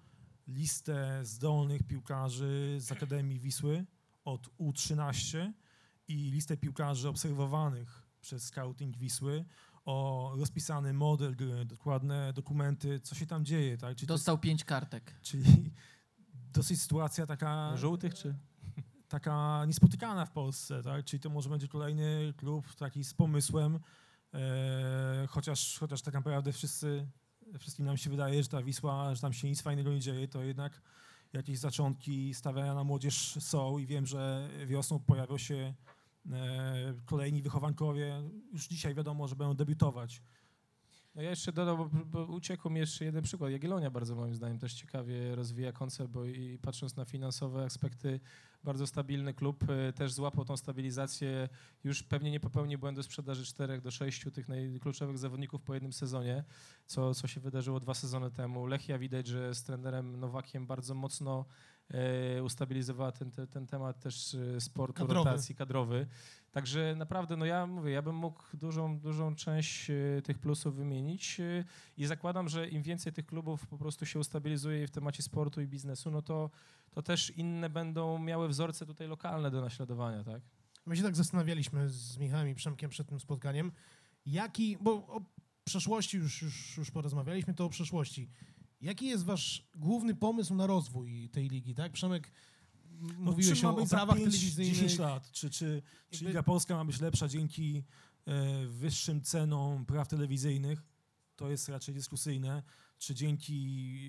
[0.48, 3.84] listę zdolnych piłkarzy z Akademii Wisły
[4.24, 5.52] od U13
[6.08, 9.44] i listę piłkarzy obserwowanych przez scouting Wisły
[9.85, 13.97] o rozpisany model gry, dokładne dokumenty, co się tam dzieje, tak?
[13.97, 15.14] Czyli, to, Dostał pięć kartek.
[15.23, 15.73] czyli
[16.53, 18.35] dosyć sytuacja taka Żółtych czy?
[19.09, 21.05] taka niespotykana w Polsce, tak?
[21.05, 23.81] Czyli to może będzie kolejny klub taki z pomysłem,
[24.35, 27.07] e, chociaż, chociaż tak naprawdę wszyscy,
[27.59, 30.42] wszystkim nam się wydaje, że ta Wisła, że tam się nic fajnego nie dzieje, to
[30.42, 30.83] jednak
[31.33, 35.75] jakieś zaczątki stawiania na młodzież są i wiem, że wiosną pojawią się
[37.04, 38.22] kolejni wychowankowie.
[38.52, 40.22] Już dzisiaj wiadomo, że będą debiutować.
[41.14, 43.52] No ja jeszcze dodam, bo, bo uciekł mi jeszcze jeden przykład.
[43.52, 48.20] Jagiellonia bardzo moim zdaniem też ciekawie rozwija koncept, bo i patrząc na finansowe aspekty,
[48.64, 51.48] bardzo stabilny klub, y, też złapał tą stabilizację,
[51.84, 56.44] już pewnie nie popełni błędu sprzedaży czterech do sześciu tych najkluczowych zawodników po jednym sezonie,
[56.87, 58.66] co, co się wydarzyło dwa sezony temu.
[58.66, 61.44] Lechia widać, że z trenerem Nowakiem bardzo mocno e,
[62.42, 65.31] ustabilizowała ten, ten, ten temat też e, sportu, Kadrowy.
[65.31, 66.07] rotacji kadrowy.
[66.53, 71.40] Także naprawdę, no ja mówię, ja bym mógł dużą, dużą część e, tych plusów wymienić
[71.40, 71.64] e,
[71.97, 75.66] i zakładam, że im więcej tych klubów po prostu się ustabilizuje w temacie sportu i
[75.66, 76.51] biznesu, no to,
[76.90, 80.42] to też inne będą miały wzorce tutaj lokalne do naśladowania, tak?
[80.87, 83.73] My się tak zastanawialiśmy z Michałem i Przemkiem przed tym spotkaniem,
[84.27, 85.20] jaki, bo o
[85.64, 88.29] przeszłości już, już, już porozmawialiśmy, to o przeszłości.
[88.85, 91.92] Jaki jest wasz główny pomysł na rozwój tej ligi, tak?
[91.92, 92.31] Przemek,
[93.01, 94.75] No, mówiłeś o, prawach 5, telewizyjnych.
[94.75, 95.31] 10 lat.
[95.31, 97.85] Czy, czy, czy Jakby- Liga Polska ma być lepsza dzięki
[98.27, 100.83] e, wyższym cenom praw telewizyjnych?
[101.37, 102.62] To jest raczej dyskusyjne.
[102.99, 104.09] Czy dzięki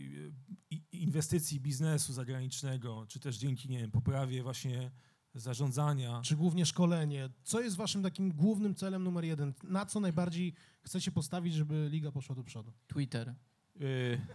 [0.72, 4.92] e, inwestycji biznesu zagranicznego, czy też dzięki, nie wiem, poprawie właśnie
[5.34, 6.22] zarządzania.
[6.24, 7.30] Czy głównie szkolenie?
[7.44, 9.54] Co jest waszym takim głównym celem numer jeden?
[9.64, 12.74] Na co najbardziej chcecie postawić, żeby liga poszła do przodu?
[12.88, 13.36] Twitter.
[13.80, 14.20] Yy,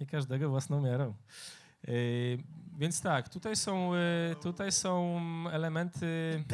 [0.00, 1.14] nie każdego własną miarą.
[1.88, 2.38] Yy,
[2.78, 5.20] więc tak, tutaj są, yy, tutaj są
[5.52, 6.44] elementy,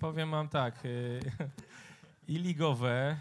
[0.00, 1.20] powiem wam tak, yy,
[2.28, 3.16] i ligowe,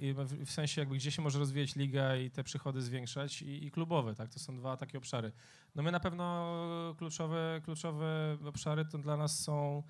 [0.00, 3.70] i w- sensie jakby gdzie się może rozwijać liga i te przychody zwiększać i, i
[3.70, 5.32] klubowe, tak, to są dwa takie obszary.
[5.74, 6.54] No my na pewno
[6.98, 9.82] kluczowe, kluczowe obszary to dla nas są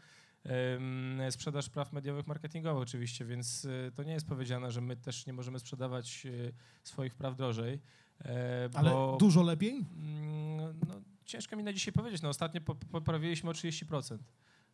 [1.30, 5.32] sprzedaż praw mediowych, marketingowych oczywiście, więc y, to nie jest powiedziane, że my też nie
[5.32, 6.52] możemy sprzedawać y,
[6.82, 7.80] swoich praw drożej.
[8.24, 9.70] e, Ale bo, dużo lepiej?
[9.96, 12.22] Mm, no, ciężko mi na dzisiaj powiedzieć.
[12.22, 14.18] No, ostatnio po- poprawiliśmy o 30%.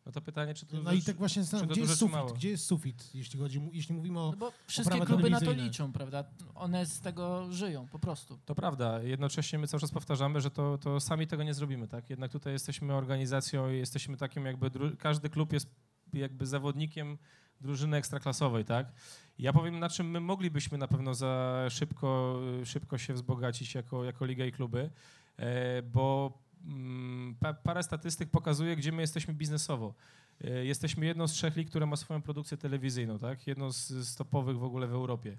[0.09, 0.81] No to pytanie, czy to...
[0.83, 2.13] No i tak właśnie dużo, gdzie jest sufit?
[2.15, 2.33] mało?
[2.33, 4.31] Gdzie jest sufit, jeśli chodzi, jeśli mówimy o...
[4.31, 6.23] No bo wszystkie prawa kluby na to liczą, prawda?
[6.55, 8.39] One z tego żyją, po prostu.
[8.45, 9.03] To prawda.
[9.03, 12.09] Jednocześnie my cały czas powtarzamy, że to, to sami tego nie zrobimy, tak?
[12.09, 15.75] Jednak tutaj jesteśmy organizacją i jesteśmy takim jakby, dru- każdy klub jest
[16.13, 17.17] jakby zawodnikiem
[17.61, 18.91] drużyny ekstraklasowej, tak?
[19.39, 24.25] Ja powiem, na czym my moglibyśmy na pewno za szybko, szybko się wzbogacić jako, jako
[24.25, 24.89] liga i kluby,
[25.37, 26.33] e, bo
[27.63, 29.93] parę statystyk pokazuje, gdzie my jesteśmy biznesowo.
[30.43, 33.47] E, Jesteśmy jedną z trzech lig, która ma swoją produkcję telewizyjną, tak?
[33.47, 35.37] Jedną z, topowych w ogóle w Europie.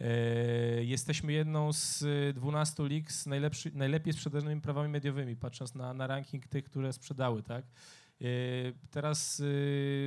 [0.00, 3.26] E, Jesteśmy jedną z y, 12 lig z
[3.74, 7.64] najlepiej sprzedanymi prawami mediowymi, patrząc na, na ranking tych, które sprzedały, tak?
[7.64, 8.24] E,
[8.90, 9.42] Teraz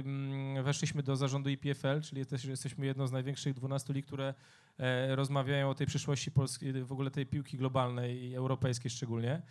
[0.04, 4.34] mm, weszliśmy do zarządu IPFL, czyli jesteś, jesteśmy jedną z największych 12 lig, które
[4.80, 9.42] e, rozmawiają o tej przyszłości polskiej, w ogóle tej piłki globalnej i europejskiej szczególnie.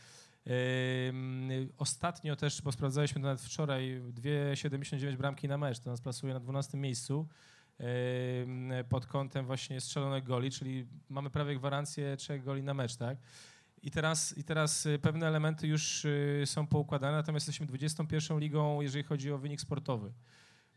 [1.79, 6.40] Ostatnio też, bo sprawdzaliśmy to nawet wczoraj, 2,79 bramki na mecz, to nas plasuje na
[6.40, 7.29] 12 miejscu
[8.88, 13.18] pod kątem właśnie strzelonych goli, czyli mamy prawie gwarancję trzech goli na mecz, tak?
[13.83, 18.81] I teraz, I teraz y, pewne elementy już y, są poukładane, natomiast jesteśmy 21 ligą,
[18.81, 20.12] jeżeli chodzi o wynik sportowy.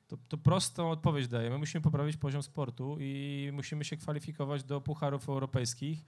[0.08, 1.49] To, to prostą odpowiedź daję.
[1.49, 6.06] My musimy poprawić poziom sportu i musimy się kwalifikować do pucharów europejskich.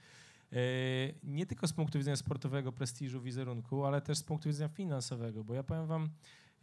[0.56, 5.44] Y, Nie tylko z punktu widzenia sportowego, prestiżu, wizerunku, ale też z punktu widzenia finansowego,
[5.44, 6.10] bo ja powiem wam,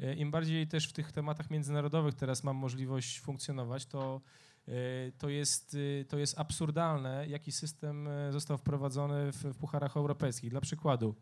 [0.00, 4.20] y, im bardziej też w tych tematach międzynarodowych teraz mam możliwość funkcjonować, to
[4.68, 5.76] y, to jest,
[6.08, 10.50] to jest absurdalne, jaki system został wprowadzony w, w pucharach europejskich.
[10.50, 11.14] Dla przykładu,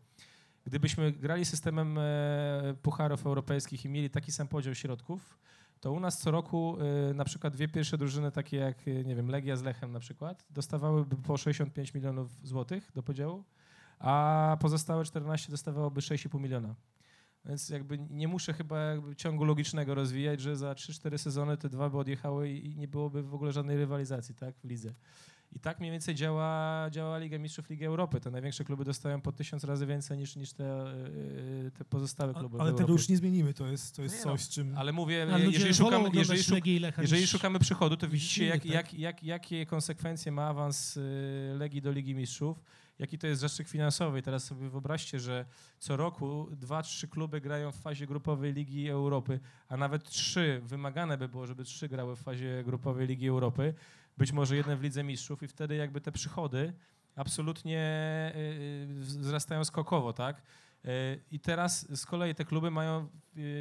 [0.65, 5.37] gdybyśmy grali systemem e, pucharów europejskich i mieli taki sam podział środków,
[5.81, 6.77] to u nas co roku
[7.09, 9.99] y, na przykład dwie pierwsze drużyny, takie jak, y, nie wiem, Legia z Lechem na
[9.99, 13.43] przykład, dostawałyby po 65 milionów złotych do podziału,
[13.99, 16.75] a pozostałe 14 dostawałoby 6,5 miliona.
[17.45, 18.77] Więc jakby nie muszę chyba
[19.17, 23.33] ciągu logicznego rozwijać, że za 3-4 sezony te dwa by odjechały i nie byłoby w
[23.33, 24.93] ogóle żadnej rywalizacji tak, w lidze.
[25.55, 28.19] I tak mniej więcej działa, działa Liga Mistrzów Ligi Europy.
[28.19, 30.93] Te największe kluby dostają po tysiąc razy więcej niż, niż te,
[31.65, 32.57] y, te pozostałe kluby.
[32.59, 34.77] ale tego już nie zmienimy, to jest, to jest Nie no, coś, z czym...
[34.77, 36.65] Ale mówię, A ludzie jeżeli szukamy, jeżeli, szuk,
[36.97, 38.71] jeżeli szukamy przychodu, to widzicie, jak, tak?
[38.71, 41.01] jak, jak, jakie konsekwencje ma awans y,
[41.57, 42.63] Legii do Ligi Mistrzów,
[43.01, 44.19] jaki to jest zastrzyk finansowy.
[44.19, 45.45] I teraz sobie wyobraźcie, że
[45.79, 51.17] co roku dwa, trzy kluby grają w fazie grupowej Ligi Europy, a nawet trzy, wymagane
[51.17, 53.73] by było, żeby trzy grały w fazie grupowej Ligi Europy,
[54.17, 56.73] być może jeden w Lidze Mistrzów i wtedy jakby te przychody
[57.15, 57.81] absolutnie
[58.35, 60.41] y, y, wzrastają skokowo, tak?
[60.85, 63.07] Y, I teraz z kolei te kluby mają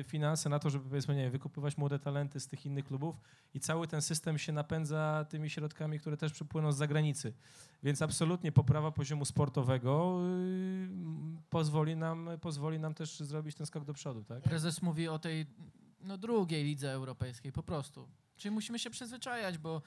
[0.04, 3.20] finanse na to, żeby powiedzmy, nie wiem, wykupywać młode talenty z tych innych klubów
[3.54, 7.32] i cały ten system się napędza tymi środkami, które też przypłyną z zagranicy.
[7.82, 10.20] Więc absolutnie poprawa poziomu sportowego
[11.50, 14.42] pozwoli nam, pozwoli nam też zrobić ten skok do przodu, tak?
[14.42, 15.46] Prezes mówi o tej
[16.00, 18.08] no, drugiej lidze europejskiej, po prostu.
[18.36, 19.82] Czyli musimy się przyzwyczajać, bo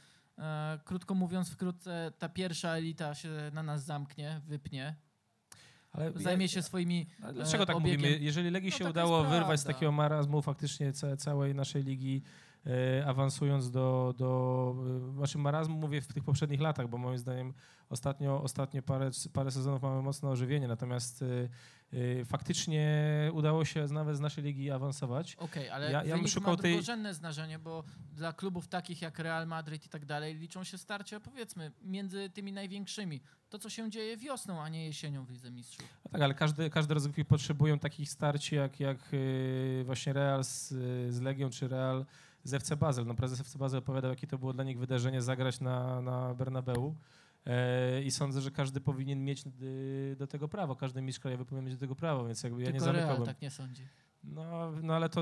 [0.86, 4.96] krótko mówiąc, wkrótce ta pierwsza elita się na nas zamknie, wypnie,
[5.92, 7.08] Ale zajmie się swoimi.
[7.24, 8.02] Ale dlaczego e, tak obiegiem.
[8.02, 8.18] mówimy?
[8.26, 12.22] Jeżeli Legii No się udało wyrwać z takiego marazmu faktycznie ca, całej naszej ligi,
[12.66, 14.76] e, awansując do, do
[15.12, 17.54] e, znaczy marazmu mówię w tych poprzednich latach, bo moim zdaniem
[17.90, 21.50] ostatnio, ostatnio parę, parę sezonów mamy mocne ożywienie, natomiast e, e,
[22.26, 22.88] faktycznie
[23.34, 25.36] udało się nawet z naszej ligi awansować.
[25.36, 29.20] Okej, ale Ja- ja bym szukał ma tej- drugorzędne znaczenie, bo dla klubów takich jak
[29.20, 33.22] Real Madrid i tak dalej liczą się starcia, powiedzmy, między tymi największymi.
[33.50, 35.88] To, co się dzieje wiosną, a nie jesienią w Lidze Mistrzów.
[36.06, 38.98] No tak, ale każdy, każde rozgrywki potrzebują takich starć jak, jak
[39.82, 40.68] e, właśnie Real z,
[41.14, 42.06] z Legią czy Real
[42.44, 43.06] z FC Basel.
[43.06, 46.96] No, prezes FC Basel opowiadał, jakie to było dla nich wydarzenie zagrać na, na Bernabeu.
[47.46, 51.66] E, I sądzę, że każdy powinien mieć y, do tego prawo, każdy mistrz krajowy powinien
[51.66, 53.26] mieć do tego prawo, więc jakby ja nie Tylko Real zamykałbym.
[53.26, 53.84] tak nie sądzi.
[54.24, 55.22] No, no ale to,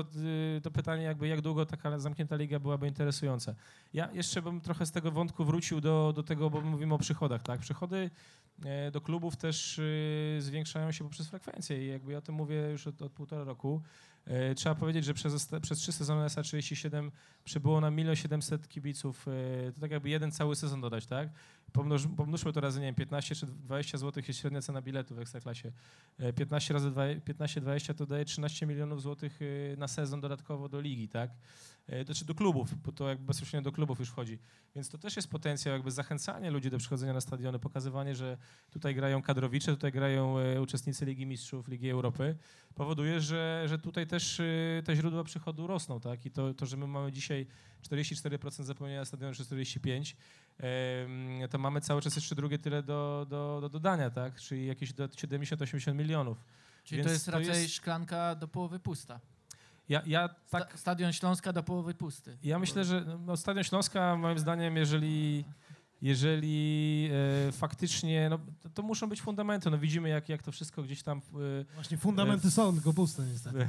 [0.56, 3.54] y, to pytanie jakby jak długo taka zamknięta liga byłaby interesująca.
[3.92, 7.42] Ja jeszcze bym trochę z tego wątku wrócił do, do tego, bo mówimy o przychodach,
[7.42, 7.60] tak?
[7.60, 8.10] Przychody
[8.64, 9.80] e, do klubów też
[10.38, 13.82] zwiększają się poprzez frekwencję i jakby ja o tym mówię już od, od półtora roku.
[14.24, 17.10] E, Trzeba powiedzieć, że przez, przez trzy sezony SA37
[17.44, 19.26] przybyło nam 1 700 kibiców.
[19.68, 21.28] e, To tak jakby jeden cały sezon dodać, tak?
[21.72, 25.18] Pomnoż, pomnóżmy to razy, nie wiem, 15 czy 20 zł jest średnia cena biletu w
[25.18, 25.72] Ekstraklasie.
[26.18, 31.08] E, 15 razy 15-20 to daje 13 milionów złotych y, na sezon dodatkowo do ligi,
[31.08, 31.30] tak?
[31.86, 34.38] E, To czy do klubów, bo to jakby bezpośrednio do klubów już wchodzi.
[34.74, 38.38] Więc to też jest potencjał jakby zachęcanie ludzi do przychodzenia na stadiony, pokazywanie, że
[38.70, 42.36] tutaj grają kadrowicze, tutaj grają e, uczestnicy Ligi Mistrzów, Ligi Europy.
[42.74, 44.42] Powoduje, że, że tutaj też
[44.84, 46.26] te źródła przychodu rosną, tak?
[46.26, 47.46] I to, to że my mamy dzisiaj
[47.82, 50.14] 44% zapełnienia stadionu, czy 45%,
[50.58, 54.40] em, to mamy cały czas jeszcze drugie tyle do, do, do dodania, tak?
[54.40, 56.38] Czyli jakieś do 70-80 milionów.
[56.84, 59.20] Czyli Więc to jest to raczej jest- szklanka do połowy pusta.
[59.88, 62.38] Ja, ja tak Sta- Stadion Śląska do połowy pusty.
[62.42, 65.44] Ja myślę, że no, Stadion Śląska, moim zdaniem, jeżeli,
[66.02, 67.10] jeżeli
[67.48, 69.70] e, faktycznie, no, to, to muszą być fundamenty.
[69.70, 71.20] No, widzimy, jak, jak to wszystko gdzieś tam
[71.74, 73.68] Właśnie fundamenty są, tylko puste niestety.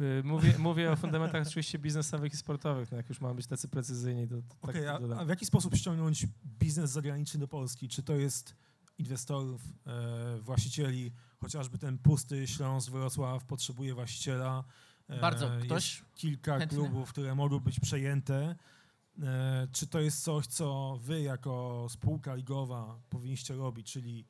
[0.00, 2.90] e, mówię, mówię o fundamentach oczywiście biznesowych i sportowych.
[2.90, 5.28] No, jak już mamy być tacy precyzyjni, to, to tak Okej, to a, a w
[5.28, 6.26] jaki sposób ściągnąć
[6.58, 7.88] biznes zagraniczny do Polski?
[7.88, 8.54] Czy to jest
[8.98, 14.64] inwestorów, e, właścicieli, chociażby ten pusty Śląsk, Wrocław potrzebuje właściciela.
[15.08, 15.54] E, Bardzo.
[15.54, 16.02] jest Ktoś?
[16.14, 16.78] kilka chętny?
[16.78, 18.56] klubów, które mogą być przejęte.
[19.22, 24.26] E, czy to jest coś, co wy jako spółka ligowa powinniście robić, czyli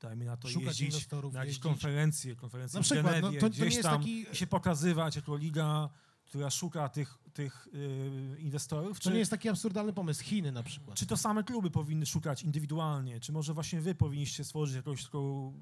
[0.00, 1.62] dajmy na to Szukać jeździć na jakieś jeździć.
[1.62, 4.26] konferencje, konferencje Na w przykład, no, Genewie, to, to nie gdzieś tam taki...
[4.32, 5.88] się pokazywać jako liga,
[6.24, 9.00] która szuka tych, tych y, inwestorów?
[9.00, 10.24] To nie jest taki absurdalny pomysł.
[10.24, 10.98] Chiny na przykład.
[10.98, 13.20] Czy to same kluby powinny szukać indywidualnie?
[13.20, 15.52] Czy może właśnie wy powinniście stworzyć jakąś taką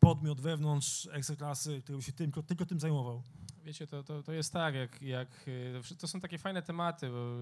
[0.00, 3.22] podmiot wewnątrz ekstraklasy, który by się tylko, tylko tym zajmował?
[3.68, 5.28] Wiecie, to, to, to jest tak, jak, jak
[5.90, 7.36] y, to są takie fajne tematy, bo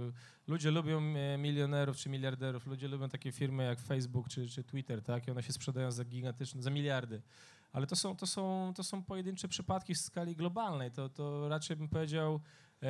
[0.48, 5.02] ludzie lubią e, milionerów czy miliarderów, ludzie lubią takie firmy jak Facebook czy, czy Twitter,
[5.02, 7.22] tak, i one się sprzedają za gigantyczne, za miliardy.
[7.72, 10.90] Ale to są, to są, to są pojedyncze przypadki w skali globalnej.
[10.90, 12.40] To, to raczej bym powiedział,
[12.82, 12.88] e,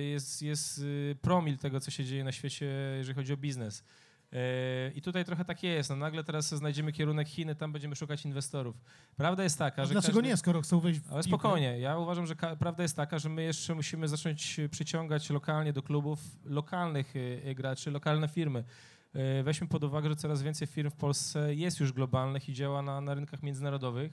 [0.00, 2.66] jest, jest y, promil tego, co się dzieje na świecie,
[2.98, 3.84] jeżeli chodzi o biznes.
[4.32, 5.90] E, I tutaj trochę tak jest.
[5.90, 8.76] No nagle teraz znajdziemy kierunek Chiny, tam będziemy szukać inwestorów.
[9.16, 9.92] Prawda jest taka, że.
[9.92, 10.28] dlaczego każdy...
[10.28, 13.42] nie, skoro chcą wejść w Ale spokojnie, ja uważam, że prawda jest taka, że my
[13.42, 18.64] jeszcze musimy zacząć przyciągać lokalnie do klubów lokalnych y, y, graczy, lokalne firmy.
[19.40, 22.82] Y, Weźmy pod uwagę, że coraz więcej firm w Polsce jest już globalnych i działa
[22.82, 24.12] na, na rynkach międzynarodowych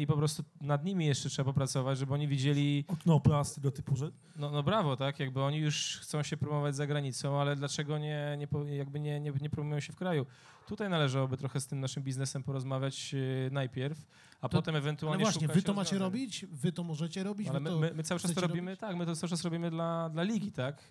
[0.00, 4.16] i po prostu nad nimi jeszcze trzeba popracować, żeby oni widzieli, Oknoplast, tego typu rzeczy.
[4.36, 8.38] no, no brawo, tak, jakby oni już chcą się promować za granicą, ale dlaczego nie,
[8.38, 10.26] nie, jakby nie, nie, nie promują się w kraju?
[10.66, 14.06] Tutaj należałoby trochę z tym naszym biznesem porozmawiać y, najpierw,
[14.40, 16.20] a To- potem Ale ewentualnie właśnie, szukać wy to macie rozwiązań.
[16.20, 17.78] robić, wy to możecie robić, Ale wy my, to...
[17.78, 18.80] my, my cały czas to robimy, robić?
[18.80, 20.84] tak, my to cały czas robimy dla, dla ligi, tak,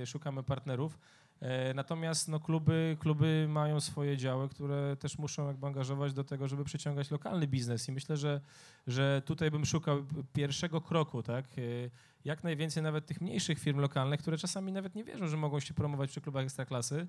[0.00, 0.98] yy, szukamy partnerów.
[1.40, 6.48] E, Natomiast no, kluby, kluby mają swoje działy, które też muszą jakby angażować do tego,
[6.48, 7.88] żeby przyciągać lokalny biznes.
[7.88, 8.40] I myślę, że,
[8.86, 11.90] że tutaj bym szukał pierwszego kroku, tak, E,
[12.24, 15.74] jak najwięcej nawet tych mniejszych firm lokalnych, które czasami nawet nie wierzą, że mogą się
[15.74, 17.06] promować przy klubach ekstraklasy.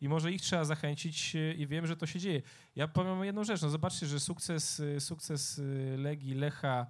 [0.00, 2.42] I może ich trzeba zachęcić e, i wiem, że to się dzieje.
[2.76, 5.60] Ja powiem jedną rzecz, no zobaczcie, że sukces, sukces
[5.96, 6.86] Legii, Lecha,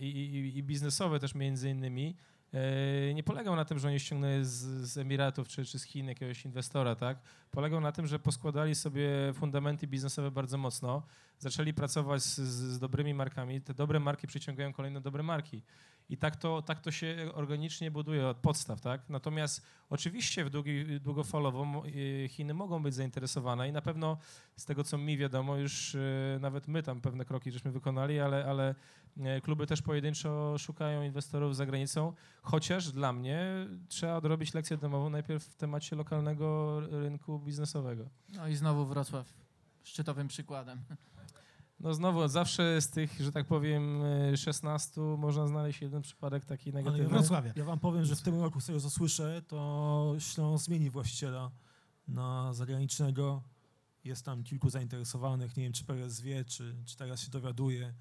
[0.00, 2.16] i, i, i biznesowe też między innymi,
[3.14, 4.50] nie polegał na tym, że oni ściągnęli z,
[4.90, 7.18] z Emiratów czy, czy z Chin jakiegoś inwestora, tak?
[7.50, 11.02] Polegał na tym, że poskładali sobie fundamenty biznesowe bardzo mocno,
[11.38, 15.62] zaczęli pracować z, z, dobrymi markami, te dobre marki przyciągają kolejne dobre marki.
[16.08, 19.00] I tak to, tak to się organicznie buduje od podstaw, tak?
[19.08, 24.18] Natomiast oczywiście w długi, długofalowo mo- y, Chiny mogą być zainteresowane i na pewno
[24.56, 28.44] z tego, co mi wiadomo, już y, nawet my tam pewne kroki żeśmy wykonali, ale,
[28.44, 28.74] ale
[29.42, 35.44] kluby też pojedynczo szukają inwestorów za granicą, chociaż dla mnie trzeba odrobić lekcję domową najpierw
[35.44, 38.08] w temacie lokalnego rynku biznesowego.
[38.28, 39.32] No i znowu Wrocław
[39.82, 40.80] szczytowym przykładem.
[41.80, 44.02] No znowu, zawsze z tych, że tak powiem,
[44.32, 47.08] e, 16 można znaleźć jeden przypadek taki negatywny.
[47.08, 47.52] Wrocławia.
[47.56, 51.50] ja wam powiem, że w tym roku, z tego co słyszę, to Śląsk zmieni właściciela
[52.08, 53.42] na zagranicznego.
[54.04, 55.56] Jest tam kilku zainteresowanych.
[55.56, 57.94] Nie wiem, czy Perez wie, czy, czy teraz się dowiaduje.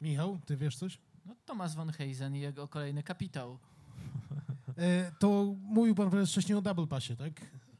[0.00, 0.98] Michał, ty wiesz coś?
[1.26, 3.58] No, Thomas von Heisen i jego kolejny kapitał.
[4.78, 7.32] E, to mówił pan prezes wcześniej o Double Passie, tak?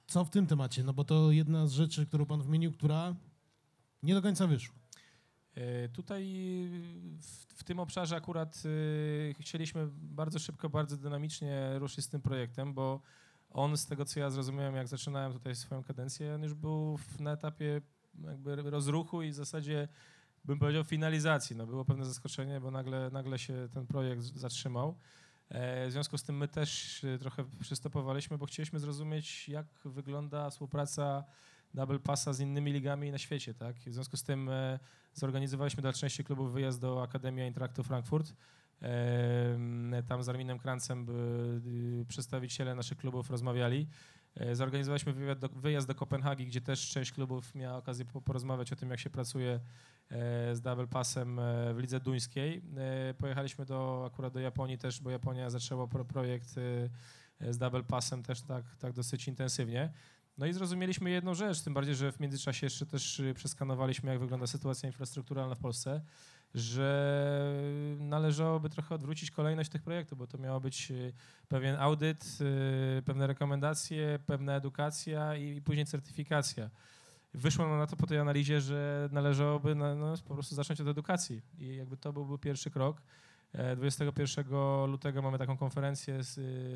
[0.06, 0.84] Co w tym temacie?
[0.84, 3.14] No bo to jedna z rzeczy, którą pan wymienił, która
[4.02, 4.74] nie do końca wyszła.
[5.54, 6.24] E, Tutaj
[7.18, 8.62] w, w tym obszarze akurat
[9.30, 13.00] e, chcieliśmy bardzo szybko, bardzo dynamicznie ruszyć z tym projektem, bo
[13.50, 17.20] on z tego, co ja zrozumiałem, jak zaczynałem tutaj swoją kadencję, on już był w,
[17.20, 17.80] na etapie
[18.24, 19.88] jakby rozruchu i w zasadzie
[20.46, 21.56] bym powiedział finalizacji.
[21.56, 24.94] No, było pewne zaskoczenie, bo nagle, nagle się ten projekt zatrzymał.
[25.48, 30.50] E, W związku z tym my też e, trochę przystopowaliśmy, bo chcieliśmy zrozumieć, jak wygląda
[30.50, 31.24] współpraca
[31.74, 33.76] Double Passa z innymi ligami na świecie, tak?
[33.76, 34.78] W związku z tym e,
[35.14, 38.34] zorganizowaliśmy dla części klubów wyjazd do Akademii Eintrachtu Frankfurt.
[40.08, 41.06] Tam z Arminem Krancem
[42.00, 43.88] y, przedstawiciele naszych klubów rozmawiali.
[44.36, 48.76] E, Zorganizowaliśmy do, wyjazd do Kopenhagi, gdzie też część klubów miała okazję po- porozmawiać o
[48.76, 49.60] tym, jak się pracuje
[50.10, 52.62] e, z Double Passem e, w lidze duńskiej.
[53.18, 56.54] Pojechaliśmy do, akurat do Japonii też, bo Japonia zaczęła pro, projekt
[57.40, 59.92] z Double Passem też tak, tak dosyć intensywnie.
[60.38, 64.46] No i zrozumieliśmy jedną rzecz, tym bardziej, że w międzyczasie jeszcze też przeskanowaliśmy, jak wygląda
[64.46, 66.00] sytuacja infrastrukturalna w Polsce,
[66.54, 67.62] że
[67.98, 71.12] należałoby trochę odwrócić kolejność tych projektów, bo to miało być y,
[71.48, 72.38] pewien audyt,
[72.98, 76.70] y, pewne rekomendacje, pewna edukacja i, później certyfikacja.
[77.34, 81.42] Wyszło na to po tej analizie, że należałoby na, no, po prostu zacząć od edukacji
[81.58, 83.02] i jakby to byłby pierwszy krok.
[83.52, 84.46] E, 21
[84.86, 86.20] lutego mamy taką konferencję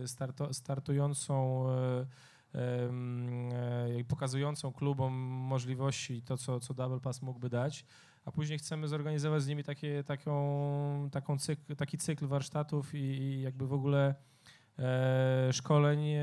[0.02, 2.06] y, starto, startującą e,
[2.54, 7.84] e, pokazującą klubom możliwości to, co, co Double Pass mógłby dać,
[8.24, 11.36] a później chcemy zorganizować z nimi takie, taką, taką
[11.76, 14.14] taki cykl warsztatów i, i jakby w ogóle
[14.78, 16.20] e, szkoleń, e,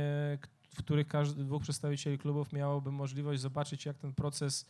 [0.69, 4.65] w których każdy, dwóch przedstawicieli klubów miałoby możliwość zobaczyć, jak ten proces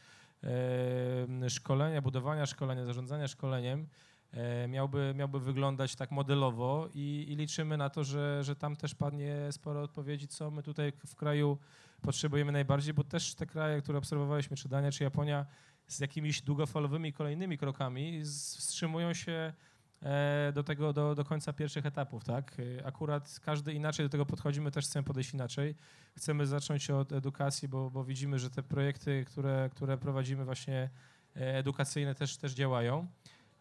[1.44, 3.88] e, szkolenia, budowania szkolenia, zarządzania szkoleniem
[4.32, 8.96] e, miałby, miałby wyglądać tak modelowo i, i liczymy na to, że, że tam też
[8.96, 11.58] padnie sporo odpowiedzi, co my tutaj w kraju
[12.02, 15.46] potrzebujemy najbardziej, bo też te kraje, które obserwowaliśmy, czy Dania, czy Japonia,
[15.88, 19.54] z jakimiś długofalowymi kolejnymi krokami wstrzymują się
[20.02, 22.58] e, do tego, do, do końca pierwszych etapów, tak?
[22.86, 25.76] Akurat każdy inaczej do tego podchodzi, my też chcemy podejść inaczej.
[26.18, 30.90] Chcemy zacząć od edukacji, bo, bo widzimy, że te projekty, które, które prowadzimy właśnie
[31.36, 33.08] e, edukacyjne też, też działają.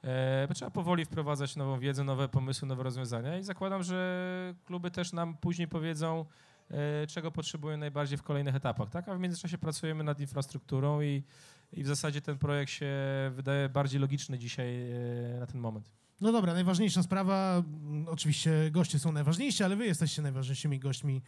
[0.05, 5.13] E, trzeba powoli wprowadzać nową wiedzę, nowe pomysły, nowe rozwiązania i zakładam, że kluby też
[5.13, 6.25] nam później powiedzą,
[7.09, 9.09] czego potrzebują najbardziej w kolejnych etapach, tak?
[9.09, 11.23] A w międzyczasie pracujemy nad infrastrukturą i,
[11.73, 12.95] i w zasadzie ten projekt się
[13.35, 14.91] wydaje bardziej logiczny dzisiaj
[15.37, 15.91] e, na ten moment.
[16.21, 21.23] No dobra, najważniejsza sprawa, mm, oczywiście goście są najważniejsi, ale wy jesteście najważniejszymi gośćmi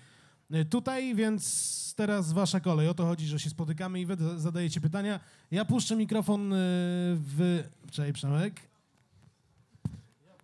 [0.55, 2.89] y, tutaj, więc teraz wasza kolej.
[2.89, 5.20] O to chodzi, że się spotykamy i wy zadajecie pytania.
[5.51, 7.64] Ja puszczę mikrofon y, w...
[7.91, 8.61] Cześć Przemek.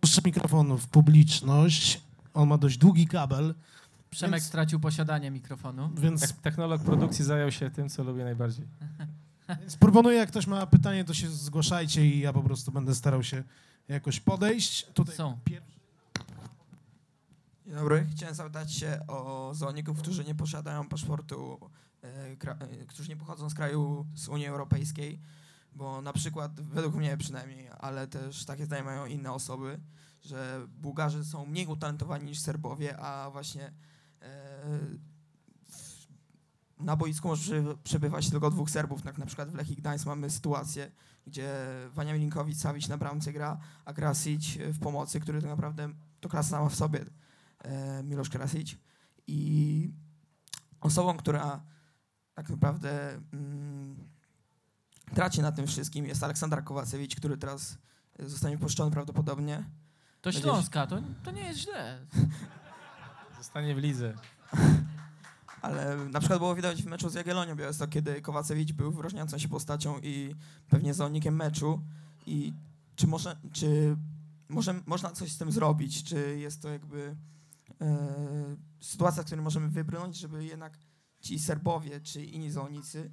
[0.01, 2.01] Puszczę mikrofon w publiczność.
[2.33, 3.53] On ma dość długi kabel,
[4.09, 5.89] Przemek Więc- stracił posiadanie mikrofonu.
[5.97, 8.65] więc, Tech- Technolog produkcji zajął się tym, co lubię najbardziej.
[9.59, 13.23] więc proponuję, jak ktoś ma pytanie, to się zgłaszajcie i ja po prostu będę starał
[13.23, 13.43] się
[13.87, 14.85] jakoś podejść.
[14.93, 15.39] Tutaj Są.
[15.43, 15.79] pierwszy.
[17.65, 18.07] Dzień dobry.
[18.11, 21.69] Chciałem zapytać się o zawodników, którzy nie posiadają paszportu,
[22.01, 25.19] e, kra- e, którzy nie pochodzą z kraju z Unii Europejskiej,
[25.75, 29.79] bo na przykład, według mnie przynajmniej, ale też takie zdanie mają inne osoby,
[30.23, 33.73] że Bułgarzy są mniej utalentowani niż Serbowie, a właśnie
[34.21, 34.79] e,
[36.79, 39.01] na boisku może przebywać tylko dwóch Serbów.
[39.01, 40.91] Tak na przykład w Lechii Gdańsk mamy sytuację,
[41.27, 41.53] gdzie
[41.93, 46.49] Wania Milinkowicz, Savic na bramce gra, a Krasić w pomocy, który tak naprawdę to klasa
[46.49, 47.05] sama w sobie
[47.59, 48.77] e, Miloš Krasić
[49.27, 49.91] i
[50.81, 51.63] osobą, która
[52.33, 53.95] tak naprawdę mm,
[55.13, 57.77] traci na tym wszystkim jest Aleksander Kowacewicz, który teraz
[58.19, 59.63] zostanie puszczony prawdopodobnie.
[60.21, 62.05] To Śląska, to, to nie jest źle.
[63.37, 64.13] Zostanie w lidze.
[65.61, 69.47] Ale na przykład było widać w meczu z Jagiellonią Białystok, kiedy Kowacewicz był wyróżniającą się
[69.47, 70.35] postacią i
[70.69, 71.81] pewnie zawodnikiem meczu.
[72.25, 72.53] I
[72.95, 73.97] czy, może, czy
[74.49, 76.03] może, można coś z tym zrobić?
[76.03, 77.15] Czy jest to jakby
[77.81, 77.97] e,
[78.81, 80.77] sytuacja, w której możemy wybrnąć, żeby jednak
[81.19, 83.11] ci Serbowie czy inni zawodnicy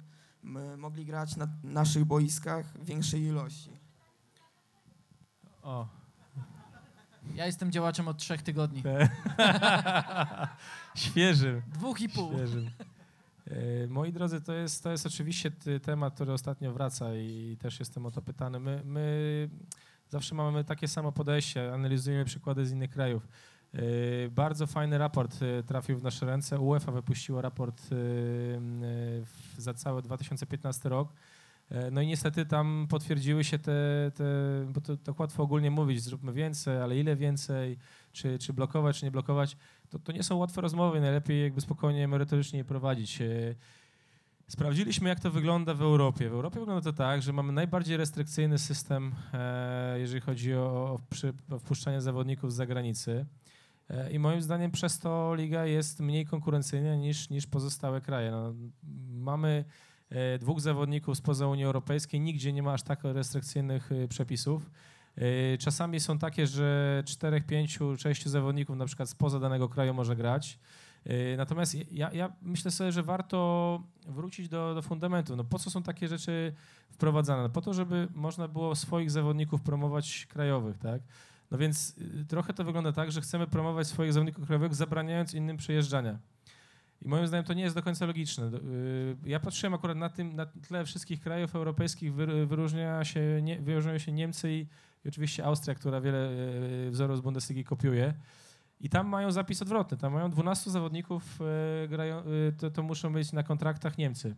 [0.77, 3.71] mogli grać na naszych boiskach w większej ilości?
[5.61, 6.02] O.
[7.35, 8.83] Ja jestem działaczem od trzech tygodni.
[10.95, 11.61] Świeżym.
[11.73, 12.33] Dwóch i pół.
[12.33, 12.69] Świeżym.
[13.47, 15.51] E, Moi drodzy, to jest, to jest oczywiście
[15.83, 18.59] temat, który ostatnio wraca i też jestem o to pytany.
[18.59, 19.49] My, my
[20.09, 23.27] zawsze mamy takie samo podejście, analizujemy przykłady z innych krajów.
[23.73, 23.79] E,
[24.29, 26.59] Bardzo fajny raport e, trafił w nasze ręce.
[26.59, 27.81] UEFA wypuściła raport
[29.57, 31.13] za cały 2015 rok.
[31.73, 34.23] E, No i niestety tam potwierdziły się te, te
[34.73, 37.77] bo to tak łatwo ogólnie mówić, zróbmy więcej, ale ile więcej,
[38.11, 39.57] czy, czy blokować, czy nie blokować
[39.89, 43.21] to, to nie są łatwe rozmowy, najlepiej jakby spokojnie, merytorycznie je prowadzić.
[43.21, 43.55] E,
[44.47, 46.29] Sprawdziliśmy, jak to wygląda w Europie.
[46.29, 50.99] W Europie wygląda to tak, że mamy najbardziej restrykcyjny system, e, jeżeli chodzi o,
[51.51, 53.25] o, wpuszczanie zawodników z zagranicy.
[54.11, 58.31] I moim zdaniem przez to liga jest mniej konkurencyjna niż, niż pozostałe kraje.
[58.31, 58.53] No,
[59.09, 59.65] mamy
[60.39, 64.69] dwóch zawodników spoza Unii Europejskiej, nigdzie nie ma aż tak restrykcyjnych e, przepisów.
[65.17, 70.15] E, Czasami są takie, że czterech, pięciu, sześciu zawodników na przykład spoza danego kraju może
[70.15, 70.59] grać.
[71.05, 75.35] E, Natomiast ja, ja myślę sobie, że warto wrócić do, do fundamentu.
[75.35, 76.53] No po co są takie rzeczy
[76.91, 77.43] wprowadzane?
[77.43, 81.01] No po to, żeby można było swoich zawodników promować krajowych, tak?
[81.51, 85.57] No więc y, trochę to wygląda tak, że chcemy promować swoich zawodników krajowych, zabraniając innym
[85.57, 86.19] przejeżdżania.
[87.05, 88.45] I moim zdaniem to nie jest do końca logiczne.
[88.45, 93.59] Y, Ja patrzyłem akurat na tym, na tle wszystkich krajów europejskich wyr- wyróżnia się, nie,
[93.61, 94.59] wyróżniają się Niemcy i,
[95.05, 96.29] i oczywiście Austria, która wiele
[96.87, 98.13] y, wzorów z Bundesligi kopiuje.
[98.81, 99.97] I tam mają zapis odwrotny.
[99.97, 101.39] Tam mają 12 zawodników,
[101.85, 104.35] y, grają, y, to, to muszą być na kontraktach Niemcy.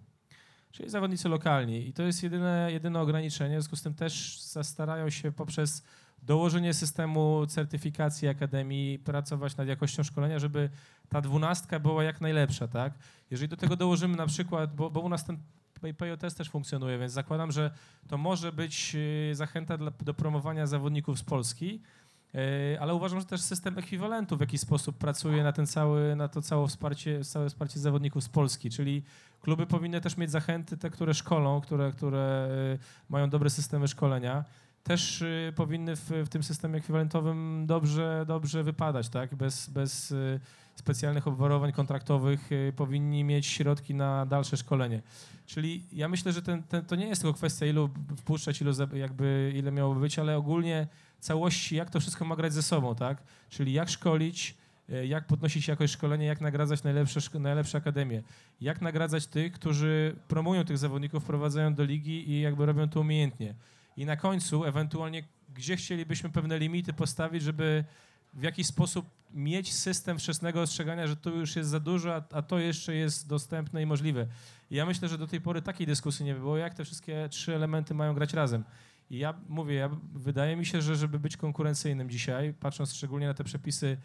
[0.76, 1.88] Czyli zawodnicy lokalni.
[1.88, 3.50] I to jest jedyne, jedyne ograniczenie.
[3.50, 5.84] W związku z tym też starają się poprzez
[6.24, 10.70] dołożenie systemu certyfikacji akademii pracować nad jakością szkolenia, żeby
[11.10, 12.94] ta dwunastka była jak najlepsza, tak?
[13.32, 15.38] Jeżeli do tego dołożymy na przykład, bo, bo u nas ten
[15.94, 17.72] PJS też funkcjonuje, więc zakładam, że
[18.08, 18.96] to może być
[19.32, 21.82] y, zachęta dla, do promowania zawodników z Polski,
[22.80, 26.42] ale uważam, że też system ekwiwalentu w jakiś sposób pracuje na, ten cały, na to
[26.42, 29.04] całe wsparcie, całe wsparcie zawodników z Polski, czyli
[29.42, 32.80] kluby powinny też mieć zachęty, te, które szkolą, które, które y,
[33.10, 34.44] mają dobre systemy szkolenia,
[34.84, 39.36] też y, powinny w, w tym systemie ekwiwalentowym dobrze, dobrze wypadać, tak?
[39.36, 40.14] Bez, bez
[40.76, 45.02] specjalnych obwarowań kontraktowych powinni mieć środki na dalsze szkolenie.
[45.46, 49.54] Czyli ja myślę, że ten, ten, to nie jest tylko kwestia ilu wpuszczać, ilu jakby
[49.56, 50.88] ile miałoby być, ale ogólnie
[51.26, 53.24] całości, jak to wszystko ma grać ze sobą, tak?
[53.50, 54.56] Czyli jak szkolić,
[54.90, 58.24] y, jak podnosić jakość szkolenia, jak nagradzać najlepsze, najlepsze akademie,
[58.62, 63.56] jak nagradzać tych, którzy promują tych zawodników, wprowadzają do ligi i jakby robią to umiejętnie.
[63.98, 65.24] I na końcu ewentualnie,
[65.54, 67.84] gdzie chcielibyśmy pewne limity postawić, żeby
[68.34, 72.60] w jakiś sposób mieć system wczesnego ostrzegania, że tu już jest za dużo, a to
[72.60, 74.28] jeszcze jest dostępne i możliwe.
[74.72, 77.56] I ja myślę, że do tej pory takiej dyskusji nie było, jak te wszystkie trzy
[77.56, 78.64] elementy mają grać razem.
[79.10, 83.34] I ja mówię, ja, wydaje mi się, że żeby być konkurencyjnym dzisiaj, patrząc szczególnie na
[83.34, 83.98] te przepisy,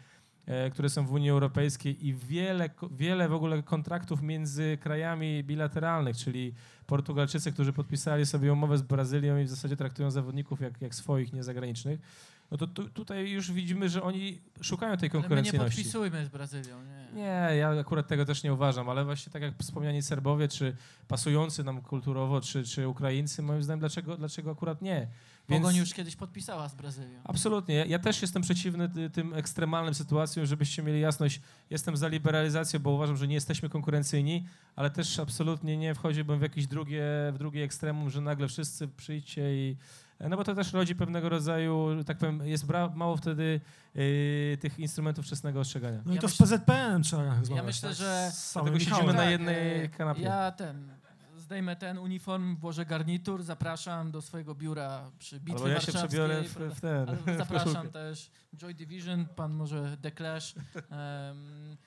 [0.45, 6.17] e, które są w Unii Europejskiej i wiele, wiele w ogóle kontraktów między krajami bilateralnych,
[6.17, 6.53] czyli
[6.85, 11.33] Portugalczycy, którzy podpisali sobie umowę z Brazylią i w zasadzie traktują zawodników jak, jak swoich,
[11.33, 11.99] niezagranicznych,
[12.51, 15.77] no to tu, tutaj już widzimy, że oni szukają tej Ale my nie konkurencyjności.
[15.77, 16.77] podpisujmy z Brazylią.
[16.83, 17.01] Nie.
[17.13, 20.75] Nie, ja akurat tego też nie uważam, ale właśnie tak jak wspomniani Serbowie, czy
[21.07, 25.07] pasujący nam kulturowo, czy, czy Ukraińcy, moim zdaniem, dlaczego, dlaczego akurat nie?
[25.47, 27.19] Pogoń już kiedyś podpisała z Brazylią.
[27.23, 27.75] Absolutnie.
[27.75, 31.41] Ja, ja też jestem przeciwny ty, tym ekstremalnym sytuacjom, żebyście mieli jasność.
[31.69, 34.45] Jestem za liberalizacją, bo uważam, że nie jesteśmy konkurencyjni,
[34.75, 39.55] ale też absolutnie nie wchodziłbym w jakieś drugie, w drugie ekstremum, że nagle wszyscy przyjdźcie
[39.55, 39.75] i...
[40.29, 42.65] No bo to też rodzi pewnego rodzaju, tak powiem, jest
[42.95, 43.61] mało wtedy
[43.95, 46.01] yy, tych instrumentów wczesnego ostrzegania.
[46.05, 47.49] No i Ja to myślę- z PZPN trzeba rozmawiać.
[47.57, 47.97] Ja myślę, tak?
[47.97, 49.15] że- Dlatego siedzimy Michałem.
[49.15, 50.21] na Tak, jednej e, kanapie.
[50.21, 50.91] Ja ten,
[51.37, 56.07] zdejmę ten uniform, włożę garnitur, zapraszam do swojego biura przy bitwie Albo ja się warszawskiej.
[56.09, 57.05] przebiorę w, w ten.
[57.15, 57.89] W zapraszam koszulkę.
[57.89, 60.55] też Joy Division, pan może The Clash.
[60.55, 61.77] Em,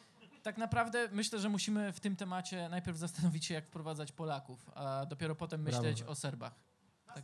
[0.43, 5.07] tak naprawdę myślę, że musimy w tym temacie najpierw zastanowić się, jak wprowadzać Polaków, a
[5.07, 5.79] dopiero potem Brawo.
[5.83, 6.55] myśleć o Serbach.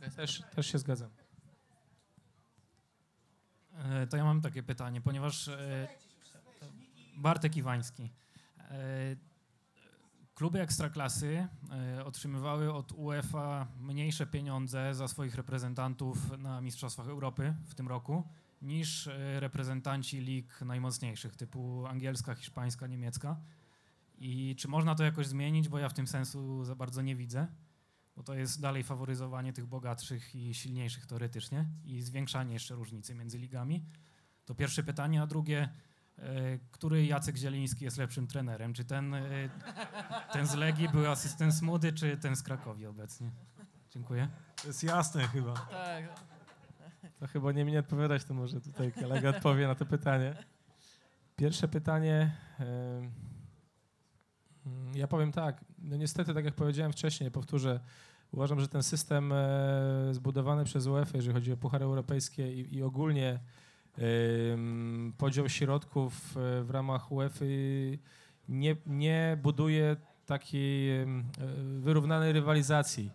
[0.01, 1.09] Jest Też, też się zgadzam.
[3.73, 5.87] E, To ja mam takie pytanie, ponieważ e,
[7.17, 8.09] Bartek Iwański.
[8.59, 9.31] E,
[10.35, 11.47] Kluby ekstraklasy
[12.05, 18.23] otrzymywały od UEFA mniejsze pieniądze za swoich reprezentantów na Mistrzostwach Europy w tym roku
[18.61, 23.37] niż reprezentanci lig najmocniejszych, typu angielska, hiszpańska, niemiecka.
[24.17, 27.47] I czy można to jakoś zmienić, bo ja w tym sensu za bardzo nie widzę,
[28.15, 33.37] bo to jest dalej faworyzowanie tych bogatszych i silniejszych teoretycznie i zwiększanie jeszcze różnicy między
[33.37, 33.85] ligami.
[34.45, 35.69] To pierwsze pytanie, a drugie,
[36.17, 38.73] e, który Jacek Zieliński jest lepszym trenerem?
[38.73, 39.49] Czy ten, e,
[40.33, 43.31] ten z Legii był asystent z Młody, czy ten z Krakowi obecnie?
[43.89, 44.27] Dziękuję.
[44.61, 45.53] To jest jasne chyba.
[45.53, 46.05] Tak,
[47.19, 50.35] To chyba nie mnie odpowiadać, to może tutaj kolega odpowie na to pytanie.
[51.35, 52.37] Pierwsze pytanie.
[54.95, 55.65] Ja powiem tak.
[55.79, 57.79] No niestety, tak jak powiedziałem wcześniej, powtórzę.
[58.31, 62.83] Uważam, że ten system e, zbudowany przez UEFA, jeżeli chodzi o Puchary Europejskie i, i
[62.83, 63.39] ogólnie
[65.17, 67.45] podział środków e, w ramach UEFA
[68.49, 69.95] nie, nie buduje
[70.25, 71.05] takiej e,
[71.79, 73.11] wyrównanej rywalizacji.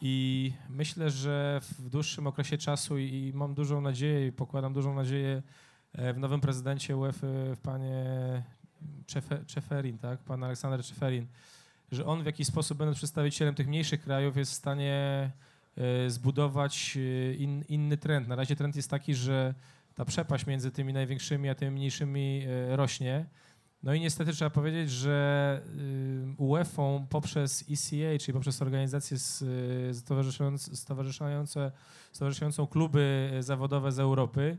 [0.00, 5.42] I myślę, że w dłuższym okresie czasu i, mam dużą nadzieję pokładam dużą nadzieję
[5.94, 7.26] w nowym prezydencie UEFA,
[7.56, 8.04] w panie
[9.46, 11.26] Czeferin, tak, pan Aleksander Czeferin,
[11.92, 15.30] że on w jakiś sposób, będąc przedstawicielem tych mniejszych krajów, jest w stanie
[15.76, 18.28] e, zbudować e, in, inny trend.
[18.28, 19.54] Na razie trend jest taki, że
[19.94, 23.26] ta przepaść między tymi największymi a tymi mniejszymi e, rośnie.
[23.82, 25.60] No i niestety trzeba powiedzieć, że
[26.38, 28.62] UEFA poprzez ECA, czyli poprzez
[29.42, 31.72] y, stowarzyszające, stowarzyszające,
[32.12, 34.58] stowarzyszającą kluby zawodowe z Europy,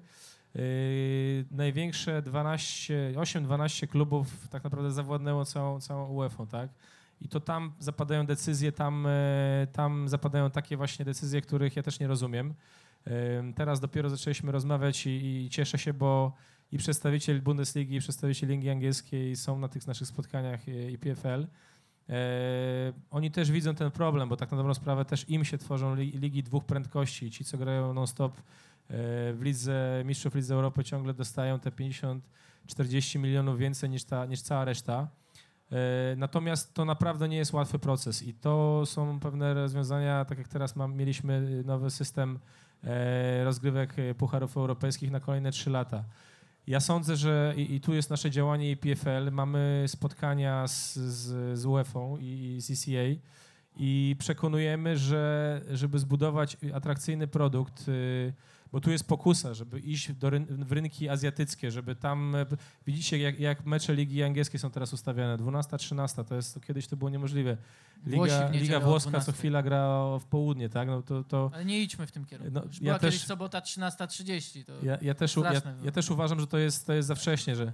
[0.56, 6.70] y, największe 12, 8-12 klubów tak naprawdę zawładnęło całą, całą UEFA, tak?
[7.22, 12.00] I to tam zapadają decyzje, tam, e, tam zapadają takie właśnie decyzje, których ja też
[12.00, 12.54] nie rozumiem.
[13.56, 16.34] Teraz dopiero zaczęliśmy rozmawiać i, i cieszę się, bo
[16.72, 21.48] i przedstawiciel Bundesligi, i przedstawiciel Ligi Angielskiej są na tych naszych spotkaniach e, i PFL.
[22.10, 25.96] E, oni też widzą ten problem, bo tak na dobrą sprawę też im się tworzą
[25.96, 27.32] li, ligi dwóch prędkości.
[27.32, 28.42] Ci, co grają non-stop
[28.90, 34.66] w lidze mistrzów Lidze Europy ciągle dostają te 50-40 milionów więcej niż, ta, niż cała
[34.66, 35.08] reszta.
[35.72, 40.48] E, Natomiast to naprawdę nie jest łatwy proces i to są pewne rozwiązania, tak jak
[40.48, 42.40] teraz mam, mieliśmy nowy system
[42.84, 46.04] e, rozgrywek e, Pucharów Europejskich na kolejne trzy lata.
[46.68, 49.32] Ja sądzę, że i, i tu jest nasze działanie i PFL.
[49.32, 53.22] Mamy spotkania z, z, z UEFA i z ECA
[53.78, 58.34] i przekonujemy, że żeby zbudować atrakcyjny produkt, y,
[58.76, 62.46] bo tu jest pokusa, żeby iść do ryn w rynki azjatyckie, żeby tam, e,
[62.88, 66.88] widzicie jak, jak mecze Ligi Angielskiej są teraz ustawiane, 12, 13, to jest, to kiedyś
[66.88, 67.58] to było niemożliwe.
[68.06, 69.34] Liga, Liga włoska co 12.
[69.34, 70.88] chwila gra w południe, tak?
[70.88, 72.54] No to, to ale nie idźmy w tym kierunku.
[72.54, 74.66] No, Już ja była kiedyś też- sobota 13.30.
[74.66, 74.74] To...
[74.84, 77.72] ja, ja, też, ja, ja też uważam, że to jest, to jest za wcześnie, że,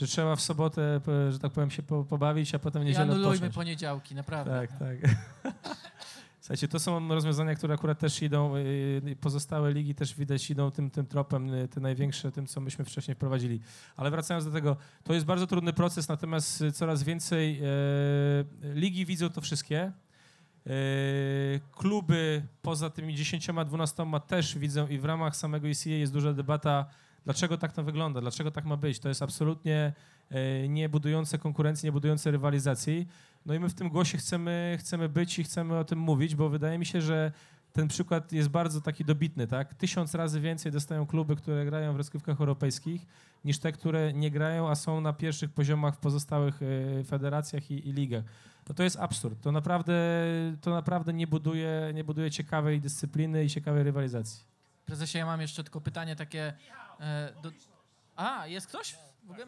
[0.00, 3.04] że trzeba w sobotę, że tak powiem, się po, pobawić, a potem w I niedzielę
[3.04, 3.54] anulujmy odpocząć.
[3.54, 4.66] poniedziałki, naprawdę.
[4.68, 4.96] Tak, tak.
[6.42, 10.90] Słuchajcie, to są rozwiązania, które akurat też idą, yy, pozostałe ligi też widać idą tym,
[10.90, 13.60] tym tropem, yy, te największe, tym, co myśmy wcześniej wprowadzili.
[13.96, 17.60] Ale wracając do tego, to jest bardzo trudny proces, natomiast coraz więcej
[18.62, 19.92] ligi widzą to wszystkie.
[21.72, 26.86] Kluby poza tymi 10-12 też widzą i w ramach samego ECA jest duża debata,
[27.24, 28.98] dlaczego tak to wygląda, dlaczego tak ma być.
[28.98, 29.92] To jest absolutnie
[30.30, 33.08] yy, nie budujące konkurencji, nie budujące rywalizacji.
[33.46, 36.48] No i my w tym głosie chcemy, chcemy być i chcemy o tym mówić, bo
[36.48, 37.32] wydaje mi się, że
[37.72, 39.74] ten przykład jest bardzo taki dobitny, tak?
[39.74, 43.06] Tysiąc razy więcej dostają kluby, które grają w rozgrywkach europejskich,
[43.44, 47.88] niż te, które nie grają, a są na pierwszych poziomach w pozostałych e, federacjach i,
[47.88, 48.24] i ligach.
[48.68, 49.40] No to jest absurd.
[49.40, 49.94] To naprawdę,
[50.60, 54.51] to naprawdę nie, buduje, nie buduje ciekawej dyscypliny i ciekawej rywalizacji.
[54.92, 56.52] Prezesie, ja mam jeszcze tylko pytanie takie...
[57.00, 57.50] E, do...
[58.16, 58.96] A, jest ktoś?
[59.24, 59.46] W ogóle...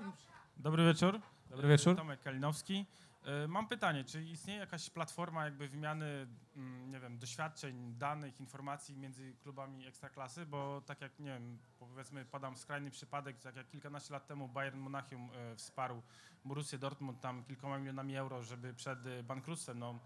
[0.57, 1.21] Dobry wieczór.
[1.51, 1.97] Dobry wieczór.
[1.97, 2.87] Tomek Kalinowski.
[3.25, 6.27] E, Mam pytanie, czy istnieje jakaś platforma jakby wymiany,
[6.57, 12.25] mm, nie wiem, doświadczeń, danych, informacji między klubami ekstraklasy, bo tak jak, nie wiem, powiedzmy,
[12.25, 16.03] podam skrajny przypadek, tak jak kilkanaście lat temu Bayern Monachium e, wsparł
[16.45, 19.99] Borussię Dortmund tam kilkoma milionami euro, żeby przed e, bankructwem, no,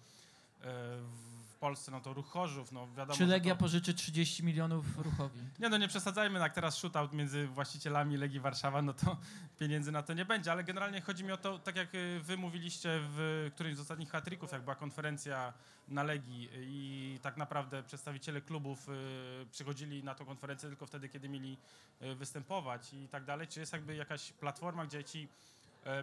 [0.60, 3.60] w Polsce, no to ruch Chorzów, no wiadomo, Czy Legia to...
[3.60, 5.40] pożyczy 30 milionów ruchowi?
[5.58, 9.16] Nie no, nie przesadzajmy, jak teraz shootout między właścicielami Legii Warszawa, no to
[9.60, 12.36] pieniędzy na to nie będzie, ale generalnie chodzi mi o to, tak jak y, wy
[12.36, 15.52] mówiliście w którymś z ostatnich hatryków, jak była konferencja
[15.88, 21.28] na Legii i tak naprawdę przedstawiciele klubów y, przychodzili na tą konferencję tylko wtedy, kiedy
[21.28, 21.56] mieli
[22.02, 23.46] y, występować i tak dalej.
[23.48, 25.28] Czy jest jakby jakaś platforma, gdzie ci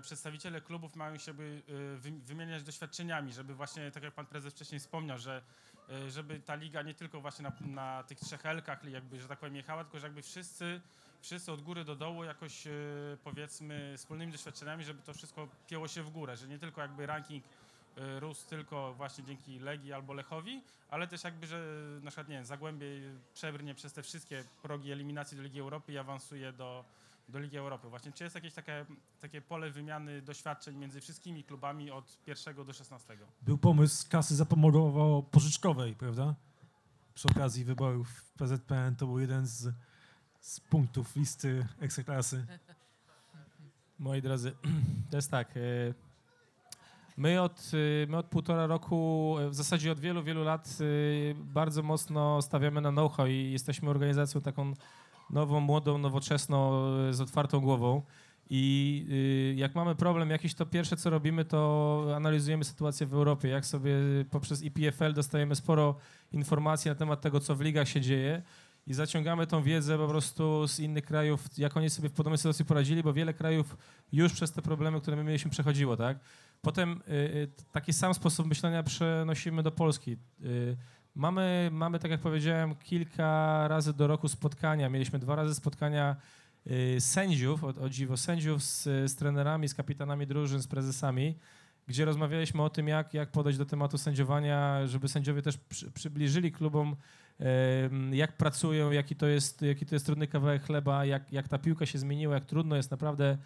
[0.02, 1.62] przedstawiciele klubów mają się by,
[1.98, 5.42] wy- wymieniać doświadczeniami, żeby właśnie, tak jak pan prezes wcześniej wspomniał, że
[5.90, 9.40] y, żeby ta liga nie tylko właśnie na, na tych trzech elkach jakby, że tak
[9.40, 10.82] powiem, jechała, tylko że jakby wszyscy,
[11.22, 12.64] wszyscy od góry do dołu jakoś
[13.24, 17.44] powiedzmy wspólnymi doświadczeniami, żeby to wszystko pięło się w górę, że nie tylko jakby ranking
[18.20, 21.58] rósł tylko właśnie dzięki Legii albo Lechowi, ale też jakby, że
[22.02, 22.88] na przykład, nie wiem, Zagłębie
[23.34, 26.86] przebrnie przez te wszystkie progi eliminacji do Ligi Europy i awansuje do,
[27.30, 27.90] do Ligi Europy.
[27.90, 28.86] Właśnie, czy jest jakieś takie,
[29.22, 33.26] takie pole wymiany doświadczeń między wszystkimi klubami od pierwszego do szesnastego?
[33.42, 36.36] Był pomysł kasy zapomogowo-pożyczkowej, prawda?
[37.14, 39.74] Przy okazji wyborów w PZPN to był jeden z,
[40.40, 42.46] z punktów listy ekstraklasy.
[44.00, 44.52] Moi drodzy,
[45.10, 45.58] to jest tak.
[45.58, 45.60] e,
[47.18, 47.72] My od,
[48.04, 50.78] e, my od półtora roku, e, w zasadzie od wielu, wielu lat
[51.36, 54.74] bardzo mocno stawiamy na know-how i jesteśmy organizacją taką
[55.30, 58.02] nową, młodą, nowoczesną, e, z otwartą głową.
[58.50, 63.48] I y, jak mamy problem jakiś, to pierwsze co robimy, to analizujemy sytuację w Europie.
[63.48, 63.96] Jak sobie
[64.32, 65.96] poprzez IPFL dostajemy sporo
[66.32, 68.42] informacji na temat tego, co w ligach się dzieje
[68.88, 72.66] i zaciągamy tą wiedzę po prostu z innych krajów, jak oni sobie w podobnej sytuacji
[72.66, 73.78] poradzili, bo wiele krajów
[74.12, 76.20] już przez te problemy, które my mieliśmy, przechodziło, tak?
[76.62, 80.18] Potem y, y, taki sam sposób myślenia przenosimy do Polski.
[80.44, 80.78] Y,
[81.16, 84.90] mamy, mamy, tak jak powiedziałem, kilka razy do roku spotkania.
[84.90, 86.16] Mieliśmy dwa razy spotkania
[86.68, 91.36] y, sędziów, o, o dziwo, sędziów z, z trenerami, z kapitanami drużyn, z prezesami,
[91.88, 96.52] gdzie rozmawialiśmy o tym, jak, jak podejść do tematu sędziowania, żeby sędziowie też przy, przybliżyli
[96.52, 96.96] klubom
[98.12, 101.86] jak pracują, jaki to jest, jaki to jest trudny kawałek chleba, jak, jak ta piłka
[101.86, 103.38] się zmieniła, jak trudno jest naprawdę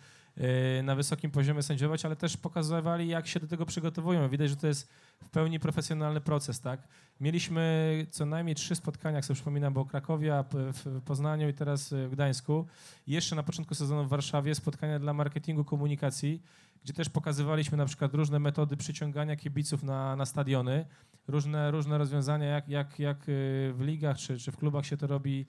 [0.84, 4.30] na wysokim poziomie sędziować, ale też pokazywali, jak się do tego przygotowują.
[4.30, 4.90] Widać, że to jest
[5.26, 6.88] w pełni profesjonalny proces, tak?
[7.20, 12.12] Mieliśmy co najmniej trzy spotkania, jak sobie przypominam, bo Krakowia, w Poznaniu i teraz w
[12.12, 12.68] Gdańsku.
[13.08, 16.42] Jeszcze na początku sezonu w Warszawie spotkania dla marketingu komunikacji,
[16.84, 20.86] gdzie też pokazywaliśmy na przykład różne metody przyciągania kibiców na, na stadiony,
[21.28, 25.08] różne, różne rozwiązania, jak, jak, jak y, w ligach czy, czy w klubach się to
[25.08, 25.46] robi,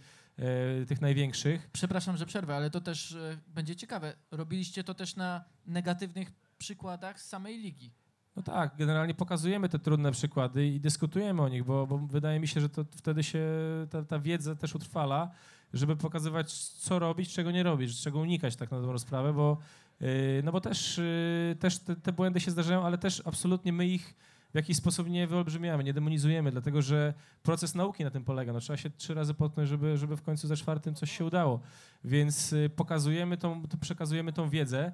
[0.89, 1.71] tych największych.
[1.73, 4.13] Przepraszam, że przerwę, ale to też e, będzie ciekawe.
[4.31, 7.93] Robiliście to też na negatywnych przykładach z samej ligi.
[8.37, 12.49] No tak, generalnie pokazujemy te trudne przykłady i dyskutujemy o nich, bo, bo wydaje mi
[12.49, 13.45] się, że to wtedy się
[13.91, 15.31] ta, ta wiedza też utrwala,
[15.73, 19.59] żeby pokazywać, co robić, czego nie robić, czego unikać tak na dobrą sprawę, bo,
[20.01, 20.09] yy,
[20.45, 21.01] no bo też,
[21.61, 24.15] też te, te błędy się zdarzają, ale też absolutnie my ich
[24.53, 28.53] w jakiś sposób nie wyolbrzymiamy, nie demonizujemy, dlatego że proces nauki na tym polega.
[28.53, 31.61] No, trzeba się trzy razy potknąć, żeby, żeby w końcu za czwartym coś się udało.
[32.05, 34.93] Więc yy, pokazujemy tą, przekazujemy tą wiedzę e,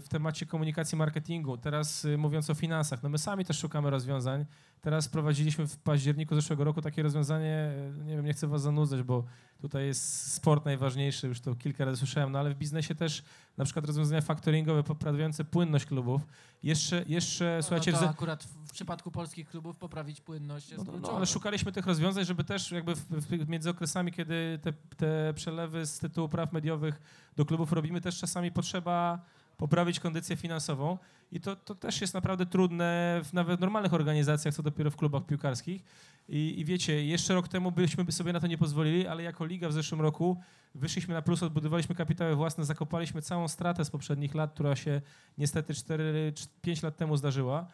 [0.00, 1.56] w temacie komunikacji marketingu.
[1.56, 4.46] Teraz y, mówiąc o finansach, no my sami też szukamy rozwiązań.
[4.80, 9.02] Teraz prowadziliśmy w październiku zeszłego roku takie rozwiązanie, e, nie wiem, nie chcę was zanudzać,
[9.02, 9.24] bo
[9.60, 13.22] tutaj jest sport najważniejszy, już to kilka razy słyszałem, no ale w biznesie też
[13.56, 16.22] na przykład rozwiązania faktoringowe poprawiające płynność klubów.
[16.62, 20.86] Jeszcze, jeszcze słuchajcie, no w to ze- akurat w przypadku polskich klubów poprawić płynność jest
[20.86, 24.58] no, no, no, ale szukaliśmy tych rozwiązań, żeby też jakby w, w, między okresami, kiedy
[24.62, 27.00] te, te przelewy z tytułu praw mediowych
[27.36, 29.24] do klubów robimy, też czasami potrzeba
[29.58, 30.98] poprawić kondycję finansową
[31.32, 35.26] i to, to też jest naprawdę trudne w nawet normalnych organizacjach, co dopiero w klubach
[35.26, 35.84] piłkarskich.
[36.28, 39.68] I, I wiecie, jeszcze rok temu byśmy sobie na to nie pozwolili, ale jako liga
[39.68, 40.40] w zeszłym roku
[40.74, 45.00] wyszliśmy na plus, odbudowaliśmy kapitały własne, zakopaliśmy całą stratę z poprzednich lat, która się
[45.38, 47.66] niestety 4-5 lat temu zdarzyła.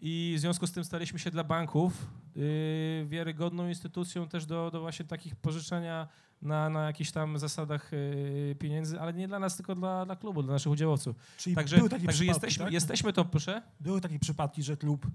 [0.00, 4.80] I w związku z tym staliśmy się dla banków yy, wiarygodną instytucją też do, do
[4.80, 6.08] właśnie takich pożyczenia
[6.42, 10.42] na, na jakichś tam zasadach yy, pieniędzy, ale nie dla nas, tylko dla, dla klubu,
[10.42, 11.16] dla naszych udziałowców.
[11.36, 12.72] Czyli Także, były takie także jesteśmy, tak?
[12.72, 13.62] jesteśmy to, proszę.
[13.80, 15.06] Były takie przypadki, że klub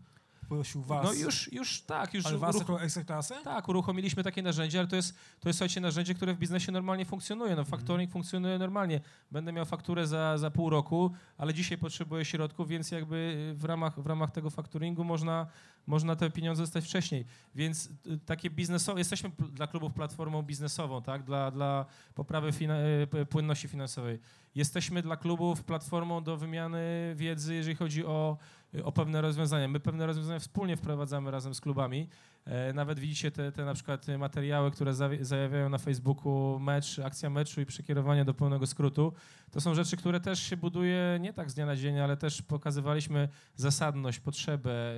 [0.51, 1.05] poprosił was.
[1.05, 3.35] No już, już tak, już ale was uruch- jako ekstraklasę?
[3.43, 7.05] tak, uruchomiliśmy takie narzędzie, ale to jest, to jest słuchajcie, narzędzie, które w biznesie normalnie
[7.05, 7.55] funkcjonuje.
[7.55, 9.01] No, factoring funkcjonuje normalnie.
[9.31, 13.99] Będę miał fakturę za, za pół roku, ale dzisiaj potrzebuję środków, więc jakby w ramach,
[13.99, 15.47] w ramach tego factoringu można,
[15.87, 17.25] można te pieniądze dostać wcześniej.
[17.55, 21.85] Więc y, takie biznesowe, jesteśmy dla klubów platformą biznesową, tak, dla, dla
[22.15, 22.75] poprawy fina,
[23.21, 24.19] y, płynności finansowej.
[24.55, 28.37] Jesteśmy dla klubów platformą do wymiany wiedzy, jeżeli chodzi o,
[28.83, 29.67] o pewne rozwiązania.
[29.67, 32.07] My pewne rozwiązania wspólnie wprowadzamy razem z klubami.
[32.45, 37.61] E, Nawet widzicie te, te na przykład materiały, które zajawiają na Facebooku mecz, akcja meczu
[37.61, 39.13] i przekierowanie do pełnego skrótu.
[39.51, 42.41] To są rzeczy, które też się buduje nie tak z dnia na dzień, ale też
[42.41, 44.93] pokazywaliśmy zasadność, potrzebę.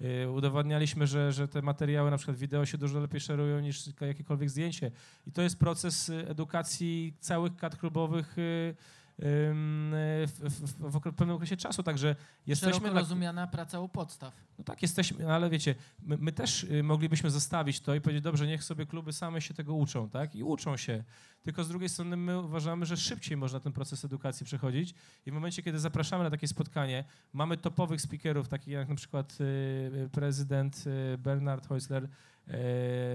[0.00, 4.00] y, y, Udowadnialiśmy, że, że te materiały, na przykład wideo się dużo lepiej szerują niż
[4.00, 4.90] jakiekolwiek zdjęcie.
[5.26, 8.74] I to jest proces y, edukacji całych kadr klubowych y,
[9.18, 10.32] w,
[10.80, 12.16] w, w, pewnym okresie czasu, także
[12.46, 14.34] jesteśmy Szeroko rozumiana praca u podstaw.
[14.58, 18.24] no tak, jesteśmy, no ale wiecie, my, my też y, moglibyśmy zostawić to i powiedzieć,
[18.24, 20.34] dobrze, niech sobie kluby same się tego uczą, tak?
[20.34, 21.04] I uczą się.
[21.42, 24.94] Tylko z drugiej strony my uważamy, że szybciej można ten proces edukacji przechodzić
[25.26, 29.38] i w momencie, kiedy zapraszamy na takie spotkanie, mamy topowych speakerów, takich jak na przykład
[29.40, 32.08] y, prezydent y, Bernard Heusler y,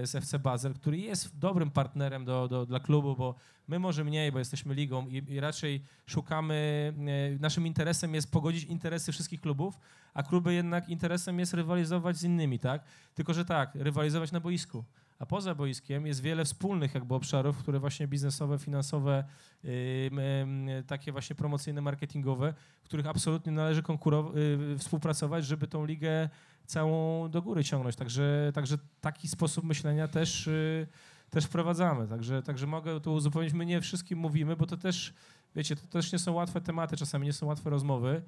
[0.04, 3.34] z FC Basel, który jest dobrym partnerem do, do, dla klubu, bo
[3.68, 6.92] my może mniej, bo jesteśmy ligą i, i raczej szukamy,
[7.36, 9.78] y, naszym interesem jest pogodzić interesy wszystkich klubów,
[10.14, 12.84] a kluby jednak interesem jest rywalizować z innymi, tak?
[13.14, 14.84] Tylko, że tak, rywalizować na boisku.
[15.18, 19.24] A poza boiskiem jest wiele wspólnych jakby obszarów, które właśnie biznesowe, finansowe,
[19.64, 24.36] ym, ym, takie właśnie promocyjne, marketingowe, w których absolutnie należy konkurow-
[24.74, 26.28] y, współpracować, żeby tą ligę
[26.66, 27.96] całą do góry ciągnąć.
[27.96, 30.86] Także, także taki sposób myślenia też, y,
[31.30, 32.08] też wprowadzamy.
[32.08, 35.14] Także, także mogę tu uzupełnić, my nie wszystkim mówimy, bo to też,
[35.54, 38.22] wiecie, to też nie są łatwe tematy, czasami nie są łatwe rozmowy.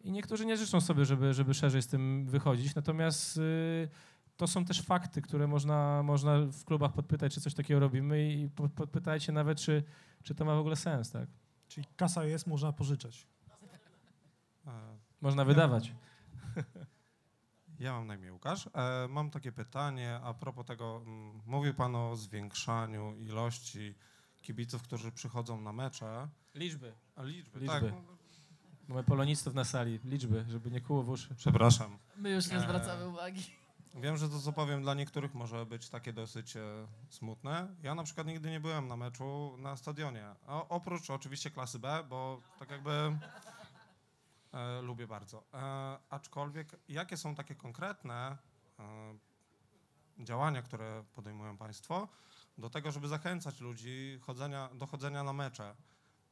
[0.00, 2.74] I niektórzy nie życzą sobie, żeby, żeby szerzej z tym wychodzić.
[2.74, 3.88] Natomiast y,
[4.36, 8.48] to są też fakty, które można, można w klubach podpytać, czy coś takiego robimy i
[8.48, 9.82] po- podpytajcie nawet, czy,
[10.22, 11.28] czy to ma w ogóle sens, tak?
[11.68, 13.26] Czyli kasa jest, można pożyczać.
[15.20, 15.92] Można wydawać.
[17.84, 18.66] Ja mam na imię Łukasz.
[18.74, 23.94] E, Mam takie pytanie a propos tego, mm, mówił Pan o zwiększaniu ilości
[24.42, 26.28] kibiców, którzy przychodzą na mecze.
[26.54, 26.92] Liczby.
[27.16, 27.80] A liczby, Liczby.
[27.80, 27.94] tak.
[28.88, 30.00] Mamy polonistów na sali.
[30.04, 31.34] Liczby, żeby nie kuło w uszy.
[31.34, 31.98] Przepraszam.
[32.16, 32.62] My już nie Eee.
[32.62, 33.42] zwracamy uwagi.
[33.94, 37.68] Wiem, że to, co powiem, dla niektórych może być takie dosyć e, smutne.
[37.82, 40.26] Ja na przykład nigdy nie byłem na meczu na stadionie.
[40.46, 42.90] O, oprócz oczywiście klasy B, bo tak jakby
[44.54, 45.44] e, lubię bardzo.
[45.54, 48.36] E, aczkolwiek, jakie są takie konkretne
[48.78, 48.84] e,
[50.24, 52.08] działania, które podejmują Państwo
[52.58, 55.74] do tego, żeby zachęcać ludzi chodzenia, do chodzenia na mecze?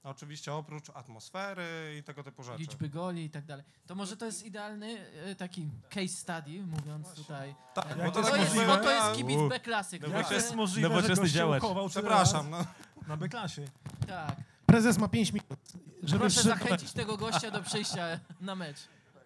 [0.03, 2.59] Oczywiście oprócz atmosfery i tego typu rzeczy.
[2.59, 3.64] Liczby goli i tak dalej.
[3.87, 5.07] To może to jest idealny
[5.39, 7.55] taki case study, mówiąc tutaj.
[7.75, 9.99] Tak, bo to to tak jest, możliwe, bo to jest kibic B klasy.
[9.99, 12.64] który- Jak to jest możliwe, że chował tyle Przepraszam, no.
[13.09, 13.64] na B-klasie?
[14.09, 14.37] Tak.
[14.73, 15.59] Prezes ma 5 minut,
[16.03, 16.59] żeby Proszę szybko...
[16.59, 18.77] zachęcić tego gościa do przyjścia na mecz.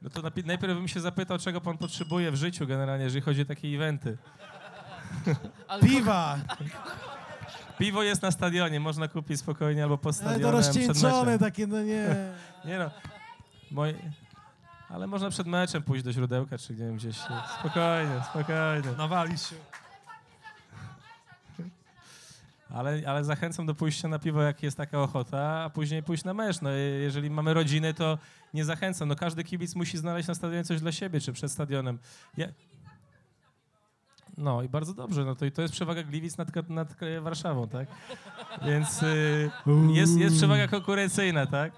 [0.03, 3.45] No to najpierw bym się zapytał, czego pan potrzebuje w życiu generalnie, jeżeli chodzi o
[3.45, 4.19] takie eventy.
[5.83, 6.39] Piwa,
[7.79, 12.07] Piwo jest na stadionie, można kupić spokojnie albo pod ale to rozcieńczone takie, no nie.
[12.69, 12.91] Nie no.
[13.71, 13.95] Moi...
[14.89, 17.17] Ale można przed meczem pójść do źródełka, czy nie wiem, gdzieś.
[17.61, 18.91] Spokojnie, spokojnie.
[18.99, 19.57] Nawalić się.
[22.77, 26.35] Ale, ale zachęcam do pójścia na piwo, jak jest taka ochota, a później pójść na
[26.35, 26.61] mecz.
[26.63, 28.19] No, je- jeżeli mamy rodziny, to
[28.55, 29.09] nie zachęcam.
[29.09, 31.99] No, każdy kibic musi znaleźć na stadionie coś dla siebie, czy przed stadionem.
[32.37, 32.47] Ja...
[34.39, 35.25] No i bardzo dobrze.
[35.25, 37.89] No to, to jest przewaga Gliwic nad, nad Warszawą, tak?
[38.67, 39.51] Więc y,
[39.93, 41.73] jest, jest przewaga konkurencyjna, tak?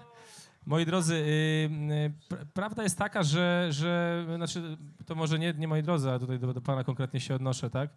[0.65, 5.67] Moi drodzy, y, y, pr- prawda jest taka, że, że znaczy, to może nie, nie
[5.67, 7.89] moi drodzy, a tutaj do, do pana konkretnie się odnoszę, tak?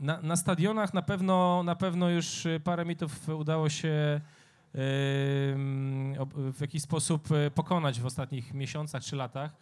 [0.00, 4.78] Na, na stadionach na pewno, na pewno już y, parę mitów udało się y,
[6.52, 9.56] w jakiś sposób y, pokonać w ostatnich miesiącach czy latach.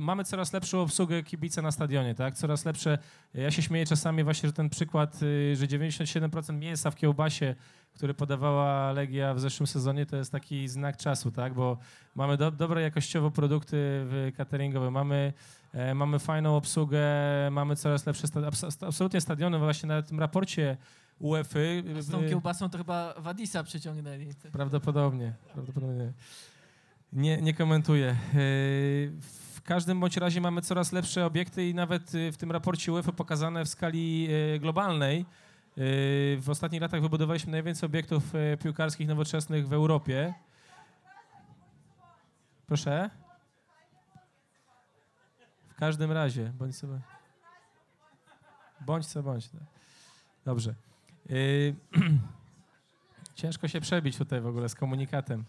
[0.00, 2.34] Mamy coraz lepszą obsługę kibica na stadionie, tak?
[2.34, 2.98] Coraz lepsze.
[3.34, 5.18] Ja się śmieję czasami właśnie, że ten przykład,
[5.54, 7.54] że 97% mięsa w kiełbasie,
[7.94, 11.54] który podawała Legia w zeszłym sezonie, to jest taki znak czasu, tak?
[11.54, 11.78] Bo
[12.14, 14.06] mamy do, dobre jakościowo produkty
[14.36, 15.32] cateringowe, mamy
[15.94, 17.02] Mamy fajną obsługę,
[17.50, 20.76] mamy coraz lepsze, sta- abs- absolutnie stadiony, właśnie na tym raporcie
[21.18, 21.58] UEFA.
[22.00, 24.28] Z tą kiełbasą to chyba Wadisa przyciągnęli.
[24.52, 26.12] Prawdopodobnie, prawdopodobnie.
[27.12, 28.08] Nie, nie komentuję.
[28.08, 28.14] E,
[29.54, 33.12] W każdym bądź razie mamy coraz lepsze obiekty i nawet e, w tym raporcie UEFA
[33.12, 35.20] pokazane w skali e, globalnej.
[35.20, 35.24] E,
[36.40, 40.34] W ostatnich latach wybudowaliśmy najwięcej obiektów e, piłkarskich nowoczesnych w Europie.
[42.66, 43.10] Proszę?
[45.86, 47.00] Każdym razie, bądź sobie.
[48.80, 49.48] Bądź co bądź.
[49.48, 49.60] tak.
[50.44, 50.74] Dobrze.
[51.30, 51.74] Y,
[53.40, 55.44] ciężko się przebić tutaj w ogóle z komunikatem.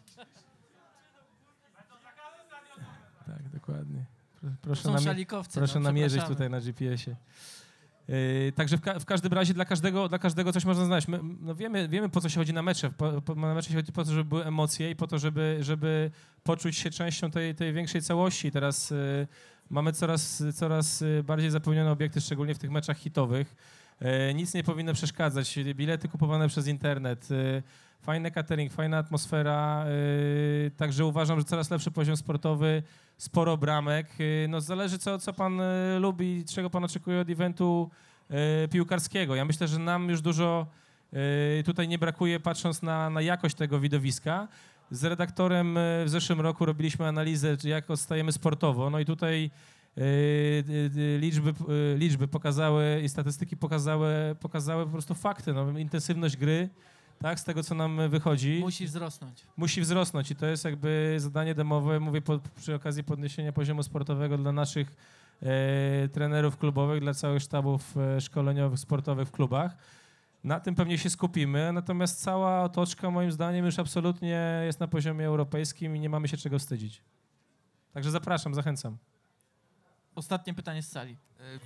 [3.25, 4.05] Tak, dokładnie.
[4.61, 4.89] Proszę,
[5.53, 7.15] proszę no, namierzyć tutaj na GPS-ie.
[8.07, 11.07] Yy, także w, ka- w każdym razie dla każdego, dla każdego coś można znaleźć.
[11.07, 12.89] My, no wiemy, wiemy, po co się chodzi na mecze.
[12.89, 15.57] Po, po, na mecze się chodzi po to, żeby były emocje i po to, żeby,
[15.61, 16.11] żeby
[16.43, 18.51] poczuć się częścią tej, tej większej całości.
[18.51, 19.27] Teraz yy,
[19.69, 23.55] mamy coraz, coraz yy, bardziej zapełnione obiekty, szczególnie w tych meczach hitowych.
[24.01, 25.59] Yy, nic nie powinno przeszkadzać.
[25.75, 27.29] Bilety kupowane przez internet.
[28.05, 29.85] Fajny catering, fajna atmosfera.
[30.63, 32.83] Yy, także uważam, że coraz lepszy poziom sportowy,
[33.17, 34.19] sporo bramek.
[34.19, 37.89] Yy, no zależy, co, co pan yy, lubi, czego pan oczekuje od eventu
[38.71, 39.35] piłkarskiego.
[39.35, 40.67] Ja myślę, że nam już dużo
[41.65, 44.47] tutaj nie brakuje, patrząc na, na jakość tego widowiska.
[44.91, 48.89] Z redaktorem w zeszłym roku robiliśmy analizę, jak odstajemy sportowo.
[48.89, 49.51] No i tutaj
[51.19, 51.53] liczby,
[51.97, 55.53] liczby pokazały i statystyki pokazały, pokazały po prostu fakty.
[55.53, 56.69] No, intensywność gry,
[57.19, 59.43] tak, z tego co nam wychodzi Musi wzrosnąć.
[59.57, 64.37] musi wzrosnąć i to jest jakby zadanie domowe, mówię po, przy okazji podniesienia poziomu sportowego
[64.37, 64.95] dla naszych
[65.41, 69.77] e, trenerów klubowych, dla całych sztabów e, szkoleniowych, sportowych w klubach.
[70.43, 75.25] Na tym pewnie się skupimy, natomiast cała otoczka moim zdaniem już absolutnie jest na poziomie
[75.25, 77.01] europejskim i nie mamy się czego wstydzić.
[77.93, 78.97] Także zapraszam, zachęcam.
[80.15, 81.17] Ostatnie pytanie z sali.
[81.39, 81.59] E,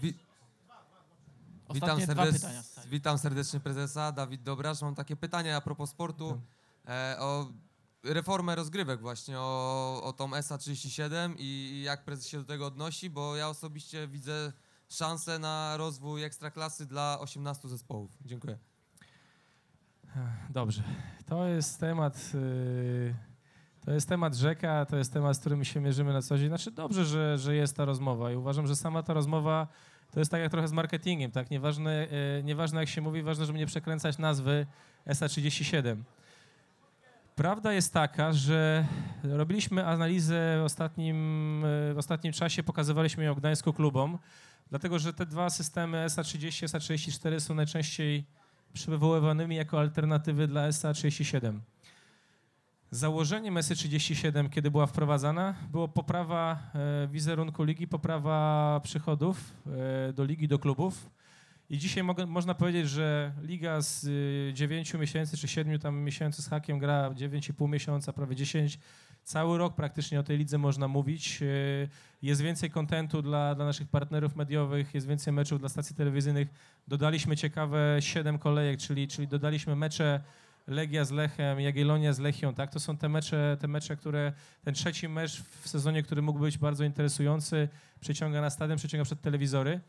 [1.69, 4.81] Wi witam, Ostatnie dwa serdecznie, pytania z witam serdecznie prezesa, Dawid Dobrasz.
[4.81, 6.41] Mam takie pytanie a propos sportu,
[6.87, 7.51] e, o
[8.03, 13.35] reformę rozgrywek właśnie, o, o tą SA37 i jak prezes się do tego odnosi, bo
[13.35, 14.53] ja osobiście widzę
[14.89, 18.11] szansę na rozwój ekstraklasy dla 18 zespołów.
[18.25, 18.57] Dziękuję.
[20.49, 20.83] Dobrze.
[21.25, 22.31] To jest temat.
[22.35, 23.15] y,
[23.85, 26.47] To jest temat rzeka, to jest temat, z którym się mierzymy na co dzień.
[26.47, 29.67] Znaczy dobrze, że, że jest ta rozmowa i uważam, że sama ta rozmowa
[30.11, 31.51] to jest tak jak trochę z marketingiem, tak?
[31.51, 32.07] Nieważne,
[32.39, 34.65] y, nieważne jak się mówi, ważne, żeby nie przekręcać nazwy
[35.07, 35.95] SA37.
[37.35, 38.85] Prawda jest taka, że
[39.23, 41.15] robiliśmy analizę w ostatnim,
[41.65, 44.17] y, w ostatnim czasie, pokazywaliśmy ją Gdańsku klubom,
[44.69, 48.25] dlatego że te dwa systemy SA30 i SA34 są najczęściej
[48.73, 51.59] przywoływanymi jako alternatywy dla SA37.
[52.91, 59.53] Założeniem SA37, kiedy była wprowadzana, było poprawa e, wizerunku ligi, poprawa przychodów
[60.09, 61.09] e, do ligi, do klubów.
[61.69, 66.41] I dzisiaj mogę, można powiedzieć, że liga z y, 9 miesięcy czy 7 tam miesięcy
[66.41, 68.79] z hakiem gra 9,5 miesiąca, prawie 10.
[69.23, 71.41] Cały rok praktycznie o tej lidze można mówić.
[71.41, 71.45] E,
[72.21, 76.47] Jest więcej kontentu dla, dla naszych partnerów mediowych, jest więcej meczów dla stacji telewizyjnych.
[76.87, 80.21] Dodaliśmy ciekawe 7 kolejek, czyli, czyli dodaliśmy mecze
[80.69, 82.71] Legia z Lechem, Jagiellonia z Lechią, tak?
[82.71, 86.57] To są te mecze, te mecze, które, ten trzeci mecz w sezonie, który mógł być
[86.57, 89.81] bardzo interesujący, przyciąga na stadion, przyciąga przed telewizory.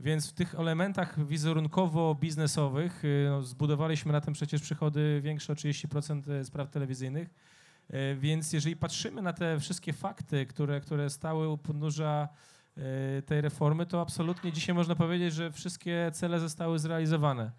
[0.00, 6.44] Więc w tych elementach wizerunkowo-biznesowych y, no, zbudowaliśmy na tym przecież przychody większe o 30%
[6.44, 7.28] spraw telewizyjnych.
[7.94, 12.28] Y, Więc jeżeli patrzymy na te wszystkie fakty, które, które stały u podnóża
[13.18, 17.50] y, tej reformy, to absolutnie dzisiaj można powiedzieć, że wszystkie cele zostały zrealizowane.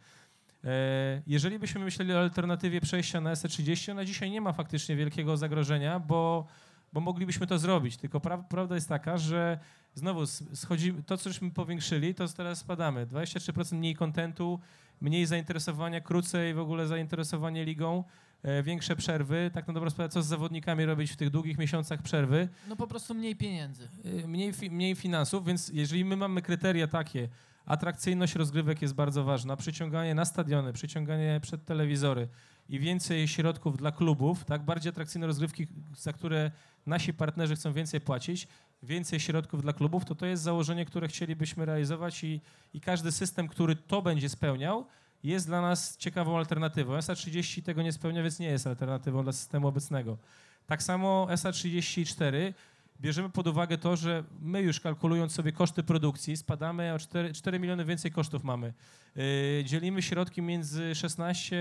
[0.65, 5.37] E, Jeżeli byśmy myśleli o alternatywie przejścia na SE30, ona dzisiaj nie ma faktycznie wielkiego
[5.37, 6.45] zagrożenia, bo,
[6.93, 7.97] bo moglibyśmy to zrobić.
[7.97, 9.59] Tylko pra, prawda jest taka, że
[9.93, 13.05] znowu schodzi, to, cośmy powiększyli, to teraz spadamy.
[13.07, 14.59] 23% mniej kontentu,
[15.01, 18.03] mniej zainteresowania, krócej w ogóle zainteresowanie ligą,
[18.43, 19.51] e, większe przerwy.
[19.53, 22.47] Tak na dobrą sprawę, co z zawodnikami robić w tych długich miesiącach przerwy?
[22.69, 23.89] No po prostu mniej pieniędzy.
[24.05, 27.29] Y, mniej, mniej finansów, więc jeżeli my mamy kryteria takie,
[27.65, 32.27] atrakcyjność rozgrywek jest bardzo ważna, przyciąganie na stadiony, przyciąganie przed telewizory
[32.69, 36.51] i więcej środków dla klubów, tak, bardziej atrakcyjne rozgrywki, za które
[36.85, 38.47] nasi partnerzy chcą więcej płacić,
[38.83, 42.41] więcej środków dla klubów, to to jest założenie, które chcielibyśmy realizować i,
[42.73, 44.85] i każdy system, który to będzie spełniał,
[45.23, 46.97] jest dla nas ciekawą alternatywą.
[46.97, 50.17] SA30 tego nie spełnia, więc nie jest alternatywą dla systemu obecnego.
[50.65, 52.53] Tak samo SA34
[53.01, 57.59] bierzemy pod uwagę to, że my już kalkulując sobie koszty produkcji, spadamy o 4, 4
[57.59, 58.73] miliony więcej kosztów mamy.
[59.15, 61.55] Yy, dzielimy środki między 16,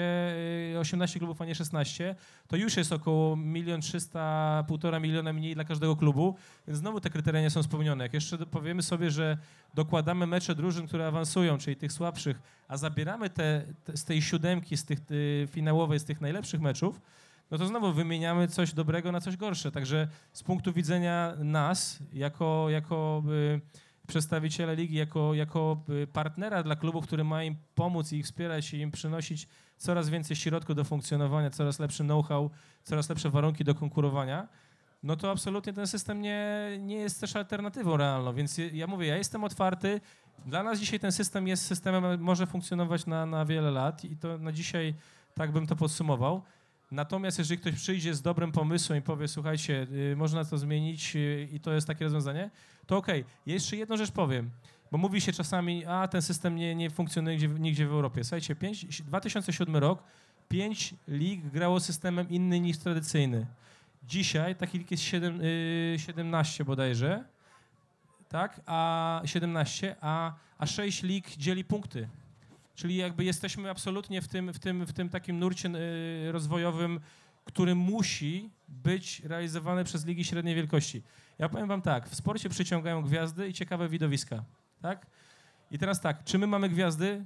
[0.72, 2.14] yy, 18 klubów, a nie 16,
[2.48, 7.10] to już jest około 1 300, 1,5 miliona mniej dla każdego klubu, więc znowu te
[7.10, 8.04] kryteria nie są spełnione.
[8.04, 9.38] Jak jeszcze powiemy sobie, że
[9.74, 14.76] dokładamy mecze drużyn, które awansują, czyli tych słabszych, a zabieramy te, te z tej siódemki,
[14.76, 17.00] z tych y, finałowej, z tych najlepszych meczów,
[17.54, 19.70] no to znowu wymieniamy coś dobrego na coś gorsze.
[19.72, 23.60] Także z punktu widzenia nas, jako, jako y,
[24.06, 28.74] przedstawiciele ligi, jako, jako y, partnera dla klubów, który ma im pomóc i ich wspierać
[28.74, 32.50] i im przynosić coraz więcej środków do funkcjonowania, coraz lepszy know-how,
[32.82, 34.48] coraz lepsze warunki do konkurowania,
[35.02, 38.32] no to absolutnie ten system nie, nie jest też alternatywą realną.
[38.32, 40.00] Więc ja- mówię, ja jestem otwarty.
[40.46, 44.38] Dla nas dzisiaj ten system jest systemem, może funkcjonować na, na wiele lat i to
[44.38, 44.94] na dzisiaj
[45.34, 46.42] tak bym to podsumował.
[46.94, 51.48] Natomiast jeżeli ktoś przyjdzie z dobrym pomysłem i powie, słuchajcie, y, można to zmienić y,
[51.52, 52.50] i to jest takie rozwiązanie,
[52.86, 53.24] to okej.
[53.46, 54.50] Jeszcze jedną rzecz powiem,
[54.92, 58.24] bo mówi się czasami, a ten system nie, nie funkcjonuje nigdzie, nigdzie w Europie.
[58.24, 60.02] Słuchajcie, 5, 2007 rok,
[60.48, 63.46] pięć lig grało systemem inny niż tradycyjny.
[64.08, 67.24] Dzisiaj taki lig jest 7, y, 17 bodajże,
[68.28, 72.08] tak, a 17, a, a 6 lig dzieli punkty.
[72.74, 75.68] Czyli jakby jesteśmy absolutnie w tym, w tym, w tym takim nurcie
[76.28, 77.00] y, rozwojowym,
[77.44, 81.02] który musi być realizowany przez ligi średniej wielkości.
[81.38, 84.44] Ja powiem wam tak, w sporcie przyciągają gwiazdy i ciekawe widowiska,
[84.82, 85.06] tak?
[85.70, 87.24] I teraz tak, czy my mamy gwiazdy?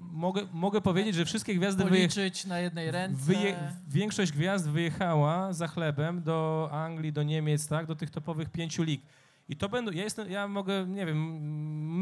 [0.00, 2.30] Mogę, mogę powiedzieć, że wszystkie gwiazdy wyjechały.
[2.46, 3.22] Na jednej ręce.
[3.22, 8.82] Wyje, większość gwiazd wyjechała za chlebem do Anglii, do Niemiec, tak, do tych topowych pięciu
[8.82, 9.02] lig.
[9.50, 11.18] I to będą, ja jestem, ja mogę, nie wiem,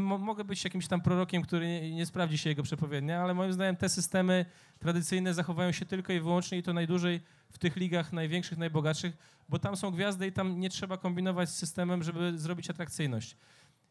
[0.03, 3.53] mo, mogę być jakimś tam prorokiem, który nie, nie sprawdzi się jego przepowiednia, ale moim
[3.53, 4.45] zdaniem te systemy
[4.79, 7.21] tradycyjne zachowają się tylko i wyłącznie i to najdłużej
[7.51, 9.17] w tych ligach największych, najbogatszych,
[9.49, 13.37] bo tam są gwiazdy i tam nie trzeba kombinować z systemem, żeby zrobić atrakcyjność.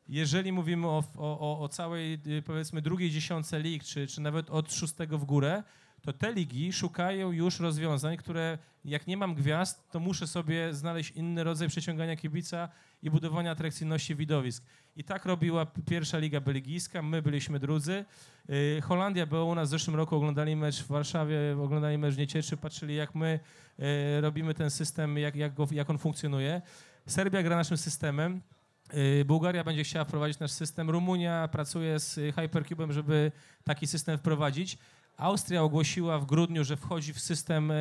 [0.09, 4.50] Jeżeli mówimy o, o, o- o całej, y, powiedzmy, drugiej dziesiątce lig, czy, czy nawet
[4.50, 5.62] od szóstego w górę,
[6.02, 11.11] to te ligi szukają już rozwiązań, które jak nie mam gwiazd, to muszę sobie znaleźć
[11.11, 12.68] inny rodzaj przyciągania kibica
[13.03, 14.64] i budowania atrakcyjności widowisk.
[14.96, 18.05] I tak robiła pierwsza liga belgijska, my byliśmy drudzy.
[18.49, 22.18] Yy, Holandia była u nas w zeszłym roku, oglądali mecz w Warszawie, oglądali mecz w
[22.18, 23.40] Niecieczy, patrzyli jak my
[23.78, 23.86] yy,
[24.20, 26.62] robimy ten system, jak, jak, go, jak on funkcjonuje.
[27.07, 28.42] Serbia gra naszym systemem.
[28.92, 30.90] Yy, Bułgaria będzie chciała wprowadzić nasz system.
[30.90, 33.32] Rumunia pracuje z y, Hypercubem, żeby
[33.64, 34.78] taki system wprowadzić.
[35.16, 37.72] Austria ogłosiła w grudniu, że wchodzi w system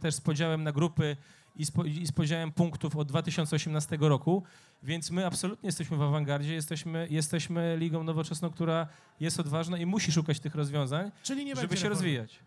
[0.00, 1.16] też z podziałem na grupy
[1.56, 4.42] i z, po- i z podziałem punktów od 2018 roku,
[4.82, 8.86] więc my absolutnie jesteśmy w awangardzie, jesteśmy, jesteśmy ligą nowoczesną, która
[9.20, 11.88] jest odważna i musi szukać tych rozwiązań, Czyli nie żeby się reformy.
[11.88, 12.38] rozwijać.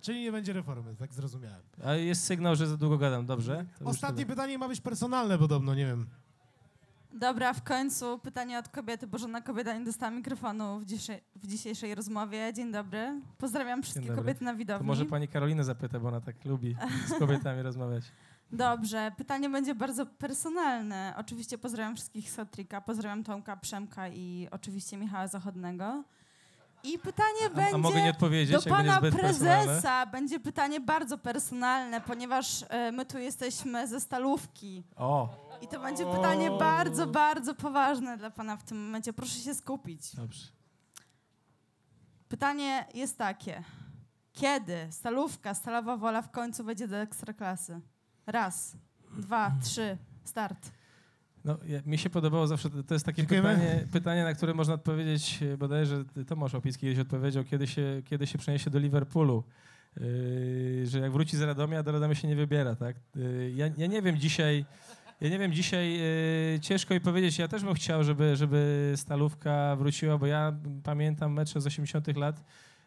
[0.00, 1.60] Czyli nie będzie reformy, tak zrozumiałem.
[1.84, 3.64] A jest sygnał, że za długo gadam, dobrze?
[3.78, 6.06] To Ostatnie pytanie ma być personalne podobno, nie wiem.
[7.20, 11.46] Dobra, w końcu pytanie od kobiety, bo żadna kobieta nie dostała mikrofonu w, dzisiej, w
[11.46, 12.52] dzisiejszej rozmowie.
[12.54, 13.20] Dzień dobry.
[13.38, 14.86] Pozdrawiam wszystkie kobiety na To widowni.
[14.86, 18.04] może pani Karolinę zapyta, bo ona tak lubi z kobietami rozmawiać.
[18.54, 21.14] Dobrze, pytanie będzie bardzo personalne.
[21.16, 26.04] Oczywiście pozdrawiam wszystkich z Hatrika, pozdrawiam Tomka, Przemka i oczywiście Michała Zachodnego.
[26.82, 29.64] I pytanie A, będzie a mogę nie odpowiedzieć, do będzie pana zbyt personalne?
[29.64, 30.06] prezesa.
[30.06, 34.82] Będzie pytanie bardzo personalne, ponieważ e, my tu jesteśmy ze Stalówki.
[34.96, 35.28] O,
[35.62, 39.12] I to będzie pytanie bardzo, bardzo poważne dla pana w tym momencie.
[39.12, 40.16] Proszę się skupić.
[40.16, 40.46] dobrze.
[42.28, 43.64] Pytanie jest takie.
[44.32, 47.80] Kiedy Stalówka, Stalowa Wola w końcu wejdzie do Ekstraklasy?
[48.26, 48.76] Raz,
[49.18, 50.70] dwa, trzy, start.
[51.44, 53.48] No, ja, mi się podobało zawsze, to, jest takie Dziękujemy.
[53.48, 58.26] pytanie, pytanie, na które można odpowiedzieć, e, bodajże Tomasz Opicki kiedyś odpowiedział, kiedy się, kiedy
[58.26, 59.44] się przeniesie do Liverpoolu.
[60.00, 62.96] Yy, że jak wróci z Radomia, do Radomia się nie wybiera, tak?
[63.16, 64.64] Yy, ja, ja nie wiem dzisiaj,
[65.20, 69.76] ja nie wiem dzisiaj, yy, ciężko mi powiedzieć, ja też bym chciał, żeby, żeby Stalówka
[69.76, 72.44] wróciła, bo ja pamiętam mecze z 80 lat,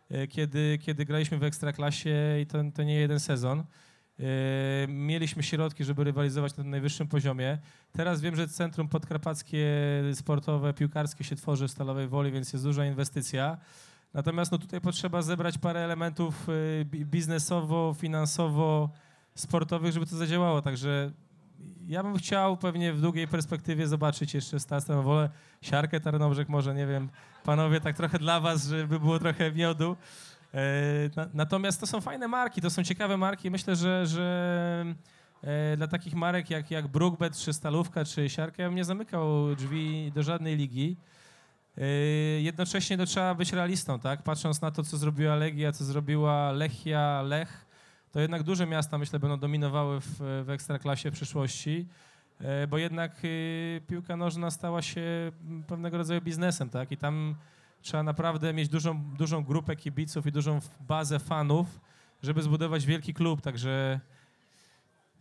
[0.10, 3.64] yy, kiedy, kiedy graliśmy w Ekstraklasie i to, to nie jeden sezon.
[4.20, 4.26] Yy,
[4.88, 7.58] mieliśmy środki, żeby rywalizować na najwyższym poziomie.
[7.92, 9.68] Teraz wiem, że Centrum Podkarpackie
[10.14, 13.58] Sportowe, Piłkarskie się tworzy w Stalowej Woli, więc jest duża inwestycja.
[14.14, 18.90] Natomiast no, tutaj potrzeba zebrać parę elementów y, bi- biznesowo, finansowo,
[19.36, 20.62] sportowych, żeby to zadziałało.
[20.62, 21.12] Także
[21.88, 25.30] ja bym chciał pewnie w długiej perspektywie zobaczyć jeszcze Stalową Wolę,
[25.62, 27.10] Siarkę Tarnobrzeg może, nie wiem,
[27.44, 29.98] panowie, tak trochę dla was, żeby było trochę miodu.
[30.54, 33.52] E, na, natomiast to są fajne marki, to są ciekawe marki.
[33.52, 34.86] Myślę, że, że
[35.44, 39.56] e, dla takich marek jak, jak Brookbet, czy Stalówka, czy Siarka, ja bym nie zamykał
[39.56, 40.98] drzwi do żadnej ligi.
[41.78, 41.86] E,
[42.42, 44.24] jednocześnie to trzeba być realistą, tak?
[44.24, 47.66] Patrząc na to, co zrobiła Legia, co zrobiła Lechia, Lech,
[48.12, 51.88] to jednak duże miasta, myślę, będą dominowały w, w Ekstraklasie w przyszłości,
[52.70, 55.32] bo jednak e, piłka nożna stała się
[55.68, 56.92] pewnego rodzaju biznesem, tak?
[56.92, 57.36] I tam
[57.82, 61.68] trzeba naprawdę mieć dużą, dużą grupę kibiców i dużą bazę fanów,
[62.24, 64.00] żeby zbudować wielki klub, także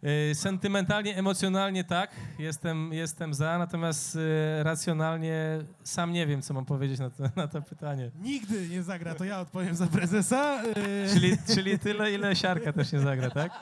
[0.02, 6.64] e, sentymentalnie, emocjonalnie tak, jestem, jestem za, natomiast e, racjonalnie sam nie wiem, co mam
[6.64, 8.10] powiedzieć na to, na to pytanie.
[8.20, 10.62] Nigdy nie zagra, to ja odpowiem za prezesa.
[10.62, 10.74] Yy,
[11.14, 13.52] Czyli, czyli tyle, ile siarka też nie zagra, tak?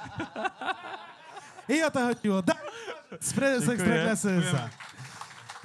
[1.68, 2.42] I o to chodziło.
[2.42, 2.55] Da-
[3.20, 3.68] Z prezes.
[3.68, 4.68] Ekstraklasy SA.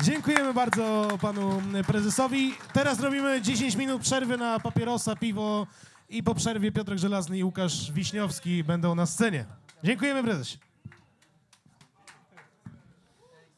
[0.04, 2.54] Dziękujemy bardzo panu prezesowi.
[2.74, 5.68] Teraz robimy 10 minut przerwy na papierosa, piwo
[6.10, 9.45] i po przerwie Piotrek Żelazny i Łukasz Wiśniowski będą na scenie.
[9.84, 10.68] Dziękujemy prezesie.